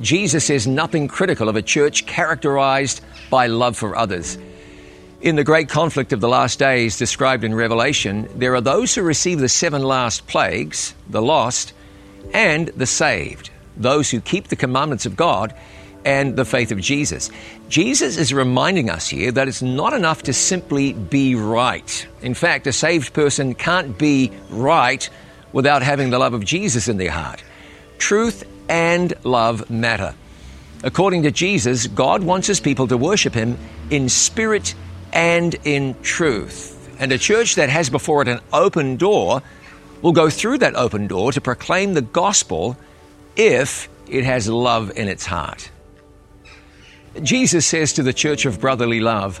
Jesus 0.00 0.46
says 0.46 0.66
nothing 0.66 1.06
critical 1.06 1.48
of 1.48 1.54
a 1.54 1.62
church 1.62 2.04
characterized 2.04 3.00
by 3.30 3.46
love 3.46 3.76
for 3.76 3.96
others. 3.96 4.38
In 5.20 5.36
the 5.36 5.44
great 5.44 5.68
conflict 5.68 6.12
of 6.12 6.20
the 6.20 6.28
last 6.28 6.58
days 6.58 6.98
described 6.98 7.44
in 7.44 7.54
Revelation, 7.54 8.28
there 8.34 8.56
are 8.56 8.60
those 8.60 8.92
who 8.92 9.02
receive 9.02 9.38
the 9.38 9.48
seven 9.48 9.84
last 9.84 10.26
plagues, 10.26 10.92
the 11.08 11.22
lost, 11.22 11.72
and 12.34 12.66
the 12.70 12.86
saved, 12.86 13.50
those 13.76 14.10
who 14.10 14.20
keep 14.20 14.48
the 14.48 14.56
commandments 14.56 15.06
of 15.06 15.14
God 15.14 15.54
and 16.06 16.36
the 16.36 16.44
faith 16.44 16.70
of 16.70 16.80
Jesus. 16.80 17.30
Jesus 17.68 18.16
is 18.16 18.32
reminding 18.32 18.88
us 18.88 19.08
here 19.08 19.32
that 19.32 19.48
it's 19.48 19.60
not 19.60 19.92
enough 19.92 20.22
to 20.22 20.32
simply 20.32 20.92
be 20.92 21.34
right. 21.34 22.06
In 22.22 22.32
fact, 22.32 22.68
a 22.68 22.72
saved 22.72 23.12
person 23.12 23.54
can't 23.54 23.98
be 23.98 24.30
right 24.48 25.10
without 25.52 25.82
having 25.82 26.10
the 26.10 26.18
love 26.20 26.32
of 26.32 26.44
Jesus 26.44 26.86
in 26.86 26.96
their 26.96 27.10
heart. 27.10 27.42
Truth 27.98 28.44
and 28.68 29.12
love 29.24 29.68
matter. 29.68 30.14
According 30.84 31.24
to 31.24 31.32
Jesus, 31.32 31.88
God 31.88 32.22
wants 32.22 32.46
his 32.46 32.60
people 32.60 32.86
to 32.86 32.96
worship 32.96 33.34
him 33.34 33.58
in 33.90 34.08
spirit 34.08 34.76
and 35.12 35.56
in 35.64 35.96
truth. 36.02 36.72
And 37.00 37.10
a 37.10 37.18
church 37.18 37.56
that 37.56 37.68
has 37.68 37.90
before 37.90 38.22
it 38.22 38.28
an 38.28 38.40
open 38.52 38.96
door 38.96 39.42
will 40.02 40.12
go 40.12 40.30
through 40.30 40.58
that 40.58 40.76
open 40.76 41.08
door 41.08 41.32
to 41.32 41.40
proclaim 41.40 41.94
the 41.94 42.02
gospel 42.02 42.76
if 43.34 43.88
it 44.06 44.22
has 44.22 44.48
love 44.48 44.96
in 44.96 45.08
its 45.08 45.26
heart. 45.26 45.70
Jesus 47.22 47.66
says 47.66 47.94
to 47.94 48.02
the 48.02 48.12
church 48.12 48.46
of 48.46 48.60
brotherly 48.60 49.00
love, 49.00 49.40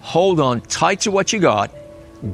hold 0.00 0.40
on 0.40 0.60
tight 0.60 1.00
to 1.00 1.10
what 1.10 1.32
you 1.32 1.38
got, 1.38 1.70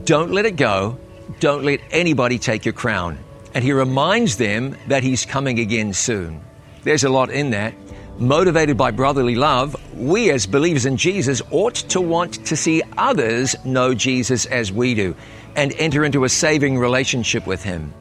don't 0.05 0.33
let 0.33 0.47
it 0.47 0.57
go, 0.57 0.99
don't 1.41 1.65
let 1.65 1.81
anybody 1.91 2.39
take 2.39 2.65
your 2.65 2.75
crown. 2.75 3.19
And 3.55 3.63
he 3.63 3.73
reminds 3.73 4.37
them 4.37 4.77
that 4.89 5.03
he's 5.03 5.27
coming 5.27 5.59
again 5.59 5.93
soon. 5.93 6.43
There's 6.83 7.05
a 7.05 7.11
lot 7.11 7.31
in 7.31 7.51
that. 7.51 7.75
Motivated 8.19 8.77
by 8.77 8.91
brotherly 8.91 9.35
love, 9.35 9.75
we 9.95 10.31
as 10.31 10.47
believers 10.47 10.87
in 10.87 10.97
Jesus 10.97 11.41
ought 11.51 11.75
to 11.75 12.01
want 12.01 12.47
to 12.47 12.57
see 12.57 12.83
others 12.97 13.57
know 13.65 13.95
Jesus 13.95 14.47
as 14.47 14.71
we 14.71 14.95
do 14.95 15.15
and 15.57 15.73
enter 15.79 16.05
into 16.05 16.25
a 16.25 16.29
saving 16.29 16.79
relationship 16.79 17.47
with 17.47 17.63
him. 17.63 17.93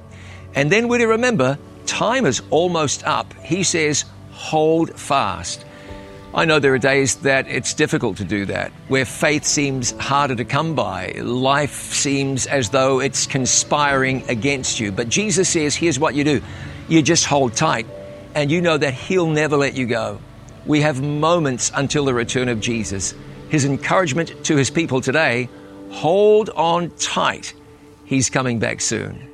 And 0.53 0.71
then 0.71 0.87
we're 0.87 0.99
to 0.99 1.07
remember 1.07 1.57
time 1.85 2.25
is 2.25 2.41
almost 2.49 3.03
up. 3.05 3.33
He 3.41 3.63
says, 3.63 4.05
hold 4.31 4.97
fast. 4.99 5.65
I 6.33 6.45
know 6.45 6.59
there 6.59 6.73
are 6.73 6.79
days 6.79 7.15
that 7.17 7.47
it's 7.49 7.73
difficult 7.73 8.17
to 8.17 8.23
do 8.23 8.45
that, 8.45 8.71
where 8.87 9.03
faith 9.03 9.43
seems 9.43 9.91
harder 9.91 10.35
to 10.35 10.45
come 10.45 10.75
by. 10.75 11.11
Life 11.21 11.93
seems 11.93 12.47
as 12.47 12.69
though 12.69 13.01
it's 13.01 13.27
conspiring 13.27 14.23
against 14.29 14.79
you. 14.79 14.93
But 14.93 15.09
Jesus 15.09 15.49
says, 15.49 15.75
here's 15.75 15.99
what 15.99 16.15
you 16.15 16.23
do 16.23 16.41
you 16.87 17.01
just 17.01 17.25
hold 17.25 17.53
tight, 17.53 17.85
and 18.33 18.49
you 18.49 18.61
know 18.61 18.77
that 18.77 18.93
He'll 18.93 19.29
never 19.29 19.57
let 19.57 19.75
you 19.75 19.85
go. 19.85 20.21
We 20.65 20.81
have 20.81 21.01
moments 21.01 21.71
until 21.75 22.05
the 22.05 22.13
return 22.13 22.47
of 22.47 22.61
Jesus. 22.61 23.13
His 23.49 23.65
encouragement 23.65 24.45
to 24.45 24.55
His 24.55 24.69
people 24.69 25.01
today 25.01 25.49
hold 25.89 26.49
on 26.51 26.91
tight. 26.91 27.53
He's 28.05 28.29
coming 28.29 28.59
back 28.59 28.79
soon. 28.79 29.30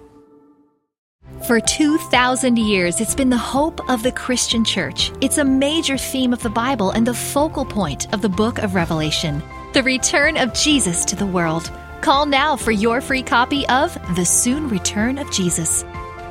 For 1.47 1.59
2,000 1.61 2.59
years, 2.59 2.99
it's 2.99 3.15
been 3.15 3.29
the 3.29 3.37
hope 3.37 3.89
of 3.89 4.03
the 4.03 4.11
Christian 4.11 4.65
church. 4.65 5.13
It's 5.21 5.37
a 5.37 5.45
major 5.45 5.97
theme 5.97 6.33
of 6.33 6.43
the 6.43 6.49
Bible 6.49 6.91
and 6.91 7.07
the 7.07 7.13
focal 7.13 7.63
point 7.63 8.13
of 8.13 8.21
the 8.21 8.27
book 8.27 8.57
of 8.57 8.75
Revelation 8.75 9.41
the 9.73 9.81
return 9.81 10.35
of 10.35 10.53
Jesus 10.53 11.05
to 11.05 11.15
the 11.15 11.25
world. 11.25 11.71
Call 12.01 12.25
now 12.25 12.57
for 12.57 12.71
your 12.71 12.99
free 12.99 13.23
copy 13.23 13.65
of 13.69 13.97
The 14.17 14.25
Soon 14.25 14.67
Return 14.67 15.17
of 15.17 15.31
Jesus. 15.31 15.85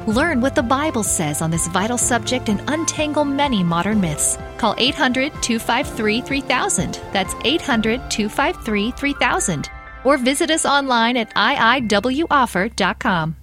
Learn 0.06 0.42
what 0.42 0.54
the 0.54 0.62
Bible 0.62 1.02
says 1.02 1.40
on 1.40 1.50
this 1.50 1.66
vital 1.68 1.96
subject 1.96 2.50
and 2.50 2.62
untangle 2.68 3.24
many 3.24 3.62
modern 3.62 4.02
myths. 4.02 4.36
Call 4.58 4.74
800 4.76 5.32
253 5.42 6.20
3000. 6.20 7.00
That's 7.14 7.34
800 7.42 8.10
253 8.10 8.90
3000. 8.90 9.70
Or 10.04 10.18
visit 10.18 10.50
us 10.50 10.66
online 10.66 11.16
at 11.16 11.34
iiwoffer.com. 11.34 13.36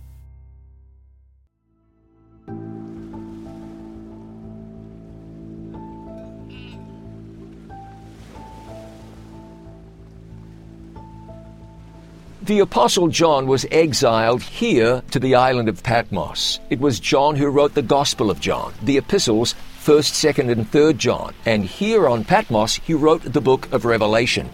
The 12.44 12.60
Apostle 12.60 13.08
John 13.08 13.48
was 13.48 13.66
exiled 13.72 14.44
here 14.44 15.02
to 15.12 15.20
the 15.20 15.34
island 15.34 15.70
of 15.70 15.82
Patmos. 15.82 16.60
It 16.70 16.82
was 16.82 17.00
John 17.00 17.38
who 17.38 17.48
wrote 17.48 17.74
the 17.74 17.82
Gospel 17.82 18.30
of 18.30 18.42
John, 18.42 18.74
the 18.82 18.98
epistles, 18.98 19.56
1st, 19.86 20.34
2nd, 20.34 20.52
and 20.52 20.70
3rd 20.70 20.98
John, 20.98 21.34
and 21.46 21.64
here 21.64 22.06
on 22.06 22.26
Patmos 22.26 22.82
he 22.84 22.94
wrote 22.94 23.24
the 23.24 23.40
book 23.40 23.72
of 23.72 23.86
Revelation. 23.86 24.50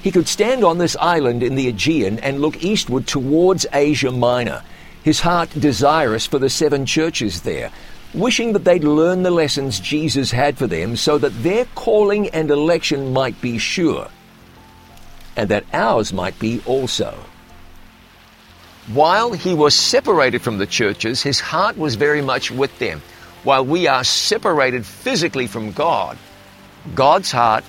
He 0.00 0.12
could 0.12 0.28
stand 0.28 0.62
on 0.62 0.78
this 0.78 0.96
island 1.00 1.42
in 1.42 1.56
the 1.56 1.66
Aegean 1.66 2.20
and 2.20 2.40
look 2.40 2.62
eastward 2.62 3.08
towards 3.08 3.66
Asia 3.72 4.12
Minor, 4.12 4.62
his 5.02 5.18
heart 5.18 5.50
desirous 5.58 6.26
for 6.26 6.38
the 6.38 6.48
seven 6.48 6.86
churches 6.86 7.42
there, 7.42 7.72
wishing 8.14 8.52
that 8.52 8.64
they'd 8.64 8.84
learn 8.84 9.24
the 9.24 9.32
lessons 9.32 9.80
Jesus 9.80 10.30
had 10.30 10.56
for 10.56 10.68
them 10.68 10.94
so 10.94 11.18
that 11.18 11.42
their 11.42 11.64
calling 11.74 12.28
and 12.28 12.52
election 12.52 13.12
might 13.12 13.40
be 13.40 13.58
sure 13.58 14.06
and 15.36 15.48
that 15.48 15.64
ours 15.72 16.12
might 16.12 16.38
be 16.38 16.62
also. 16.66 17.16
While 18.92 19.32
he 19.32 19.54
was 19.54 19.74
separated 19.74 20.42
from 20.42 20.58
the 20.58 20.66
churches, 20.66 21.22
his 21.22 21.40
heart 21.40 21.78
was 21.78 21.94
very 21.94 22.20
much 22.20 22.50
with 22.50 22.78
them. 22.78 23.00
While 23.42 23.64
we 23.64 23.86
are 23.86 24.04
separated 24.04 24.84
physically 24.84 25.46
from 25.46 25.72
God, 25.72 26.18
God's 26.94 27.32
heart 27.32 27.64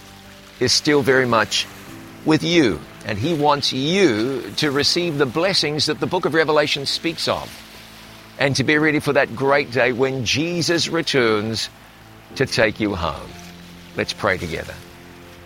is 0.59 0.73
still 0.73 1.01
very 1.01 1.25
much 1.25 1.67
with 2.25 2.43
you, 2.43 2.79
and 3.05 3.17
he 3.17 3.33
wants 3.33 3.71
you 3.71 4.51
to 4.57 4.71
receive 4.71 5.17
the 5.17 5.25
blessings 5.25 5.85
that 5.85 5.99
the 5.99 6.07
book 6.07 6.25
of 6.25 6.33
Revelation 6.33 6.85
speaks 6.85 7.27
of, 7.27 7.49
and 8.39 8.55
to 8.57 8.63
be 8.63 8.77
ready 8.77 8.99
for 8.99 9.13
that 9.13 9.35
great 9.35 9.71
day 9.71 9.93
when 9.93 10.25
Jesus 10.25 10.89
returns 10.89 11.69
to 12.35 12.45
take 12.45 12.79
you 12.79 12.95
home. 12.95 13.29
Let's 13.95 14.13
pray 14.13 14.37
together. 14.37 14.73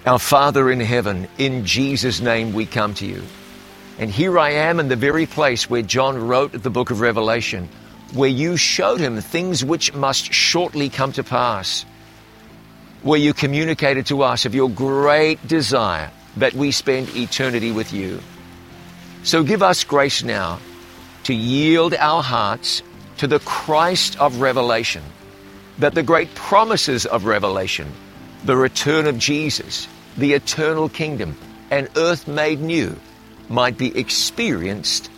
Our 0.10 0.18
Father 0.18 0.72
in 0.72 0.80
heaven, 0.80 1.28
in 1.38 1.68
Jesus' 1.68 2.20
name 2.20 2.54
we 2.54 2.66
come 2.66 2.96
to 2.96 3.06
you. 3.06 3.22
And 4.00 4.10
here 4.10 4.40
I 4.40 4.54
am 4.54 4.80
in 4.80 4.88
the 4.88 4.96
very 4.96 5.28
place 5.28 5.70
where 5.70 5.84
John 5.84 6.28
wrote 6.28 6.52
the 6.52 6.72
book 6.72 6.90
of 6.90 7.00
Revelation, 7.00 7.70
where 8.16 8.28
you 8.28 8.58
showed 8.58 9.00
him 9.00 9.22
things 9.22 9.64
which 9.64 9.94
must 9.94 10.34
shortly 10.34 10.90
come 10.90 11.12
to 11.12 11.24
pass, 11.24 11.86
where 13.04 13.20
you 13.20 13.36
communicated 13.36 14.08
to 14.08 14.24
us 14.24 14.48
of 14.48 14.56
your 14.56 14.68
great 14.68 15.48
desire 15.48 16.10
that 16.38 16.56
we 16.56 16.72
spend 16.72 17.16
eternity 17.16 17.72
with 17.72 17.94
you. 17.94 18.20
So 19.22 19.44
give 19.44 19.62
us 19.62 19.84
grace 19.84 20.24
now 20.24 20.58
to 21.26 21.36
yield 21.36 21.94
our 21.94 22.24
hearts 22.24 22.82
to 23.18 23.28
the 23.28 23.38
Christ 23.42 24.20
of 24.20 24.42
Revelation, 24.42 25.04
that 25.78 25.94
the 25.94 26.02
great 26.02 26.34
promises 26.34 27.06
of 27.06 27.26
Revelation 27.26 27.94
the 28.44 28.56
return 28.56 29.08
of 29.08 29.18
Jesus, 29.18 29.88
the 30.18 30.34
eternal 30.34 30.90
kingdom, 30.90 31.38
and 31.72 31.90
earth 31.96 32.28
made 32.28 32.60
new 32.60 32.96
might 33.48 33.78
be 33.78 33.98
experienced 33.98 35.10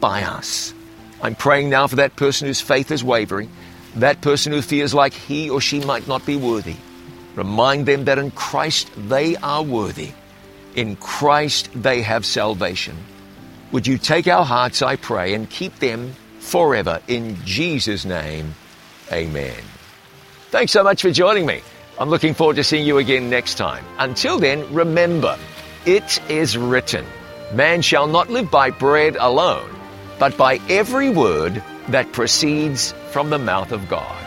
by 0.00 0.22
us. 0.22 0.74
I'm 1.22 1.34
praying 1.34 1.70
now 1.70 1.86
for 1.86 1.96
that 1.96 2.16
person 2.16 2.46
whose 2.46 2.60
faith 2.60 2.90
is 2.90 3.04
wavering, 3.04 3.50
that 3.96 4.20
person 4.20 4.52
who 4.52 4.62
feels 4.62 4.92
like 4.92 5.12
he 5.12 5.48
or 5.48 5.60
she 5.60 5.80
might 5.80 6.08
not 6.08 6.26
be 6.26 6.36
worthy. 6.36 6.76
Remind 7.34 7.86
them 7.86 8.04
that 8.04 8.18
in 8.18 8.30
Christ 8.30 8.90
they 8.96 9.36
are 9.36 9.62
worthy. 9.62 10.12
In 10.74 10.96
Christ 10.96 11.70
they 11.74 12.02
have 12.02 12.26
salvation. 12.26 12.96
Would 13.72 13.86
you 13.86 13.98
take 13.98 14.28
our 14.28 14.44
hearts, 14.44 14.82
I 14.82 14.96
pray, 14.96 15.34
and 15.34 15.48
keep 15.48 15.78
them 15.78 16.14
forever 16.38 17.00
in 17.08 17.36
Jesus' 17.44 18.04
name? 18.04 18.54
Amen. 19.12 19.56
Thanks 20.50 20.72
so 20.72 20.84
much 20.84 21.02
for 21.02 21.10
joining 21.10 21.46
me. 21.46 21.62
I'm 21.96 22.10
looking 22.10 22.34
forward 22.34 22.56
to 22.56 22.64
seeing 22.64 22.86
you 22.86 22.98
again 22.98 23.30
next 23.30 23.54
time. 23.54 23.84
Until 23.98 24.40
then, 24.40 24.72
remember, 24.74 25.38
it 25.86 26.20
is 26.28 26.58
written, 26.58 27.04
Man 27.52 27.82
shall 27.82 28.08
not 28.08 28.28
live 28.28 28.50
by 28.50 28.70
bread 28.70 29.16
alone, 29.16 29.70
but 30.18 30.36
by 30.36 30.58
every 30.68 31.10
word 31.10 31.62
that 31.88 32.10
proceeds 32.12 32.92
from 33.10 33.30
the 33.30 33.38
mouth 33.38 33.70
of 33.70 33.88
God. 33.88 34.23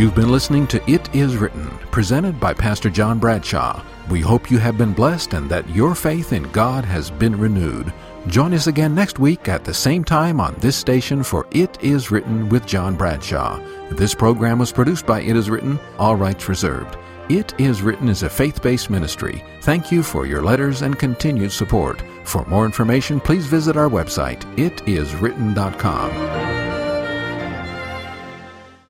You've 0.00 0.14
been 0.14 0.32
listening 0.32 0.66
to 0.68 0.82
It 0.90 1.14
Is 1.14 1.36
Written, 1.36 1.68
presented 1.90 2.40
by 2.40 2.54
Pastor 2.54 2.88
John 2.88 3.18
Bradshaw. 3.18 3.84
We 4.08 4.22
hope 4.22 4.50
you 4.50 4.56
have 4.56 4.78
been 4.78 4.94
blessed 4.94 5.34
and 5.34 5.46
that 5.50 5.68
your 5.68 5.94
faith 5.94 6.32
in 6.32 6.44
God 6.52 6.86
has 6.86 7.10
been 7.10 7.38
renewed. 7.38 7.92
Join 8.26 8.54
us 8.54 8.66
again 8.66 8.94
next 8.94 9.18
week 9.18 9.46
at 9.46 9.62
the 9.62 9.74
same 9.74 10.02
time 10.02 10.40
on 10.40 10.54
this 10.54 10.74
station 10.74 11.22
for 11.22 11.46
It 11.50 11.76
Is 11.82 12.10
Written 12.10 12.48
with 12.48 12.64
John 12.64 12.96
Bradshaw. 12.96 13.60
This 13.90 14.14
program 14.14 14.58
was 14.58 14.72
produced 14.72 15.04
by 15.04 15.20
It 15.20 15.36
Is 15.36 15.50
Written, 15.50 15.78
all 15.98 16.16
rights 16.16 16.48
reserved. 16.48 16.96
It 17.28 17.52
Is 17.58 17.82
Written 17.82 18.08
is 18.08 18.22
a 18.22 18.30
faith 18.30 18.62
based 18.62 18.88
ministry. 18.88 19.44
Thank 19.60 19.92
you 19.92 20.02
for 20.02 20.24
your 20.24 20.40
letters 20.40 20.80
and 20.80 20.98
continued 20.98 21.52
support. 21.52 22.02
For 22.24 22.46
more 22.46 22.64
information, 22.64 23.20
please 23.20 23.44
visit 23.44 23.76
our 23.76 23.90
website, 23.90 24.40
itiswritten.com. 24.56 26.59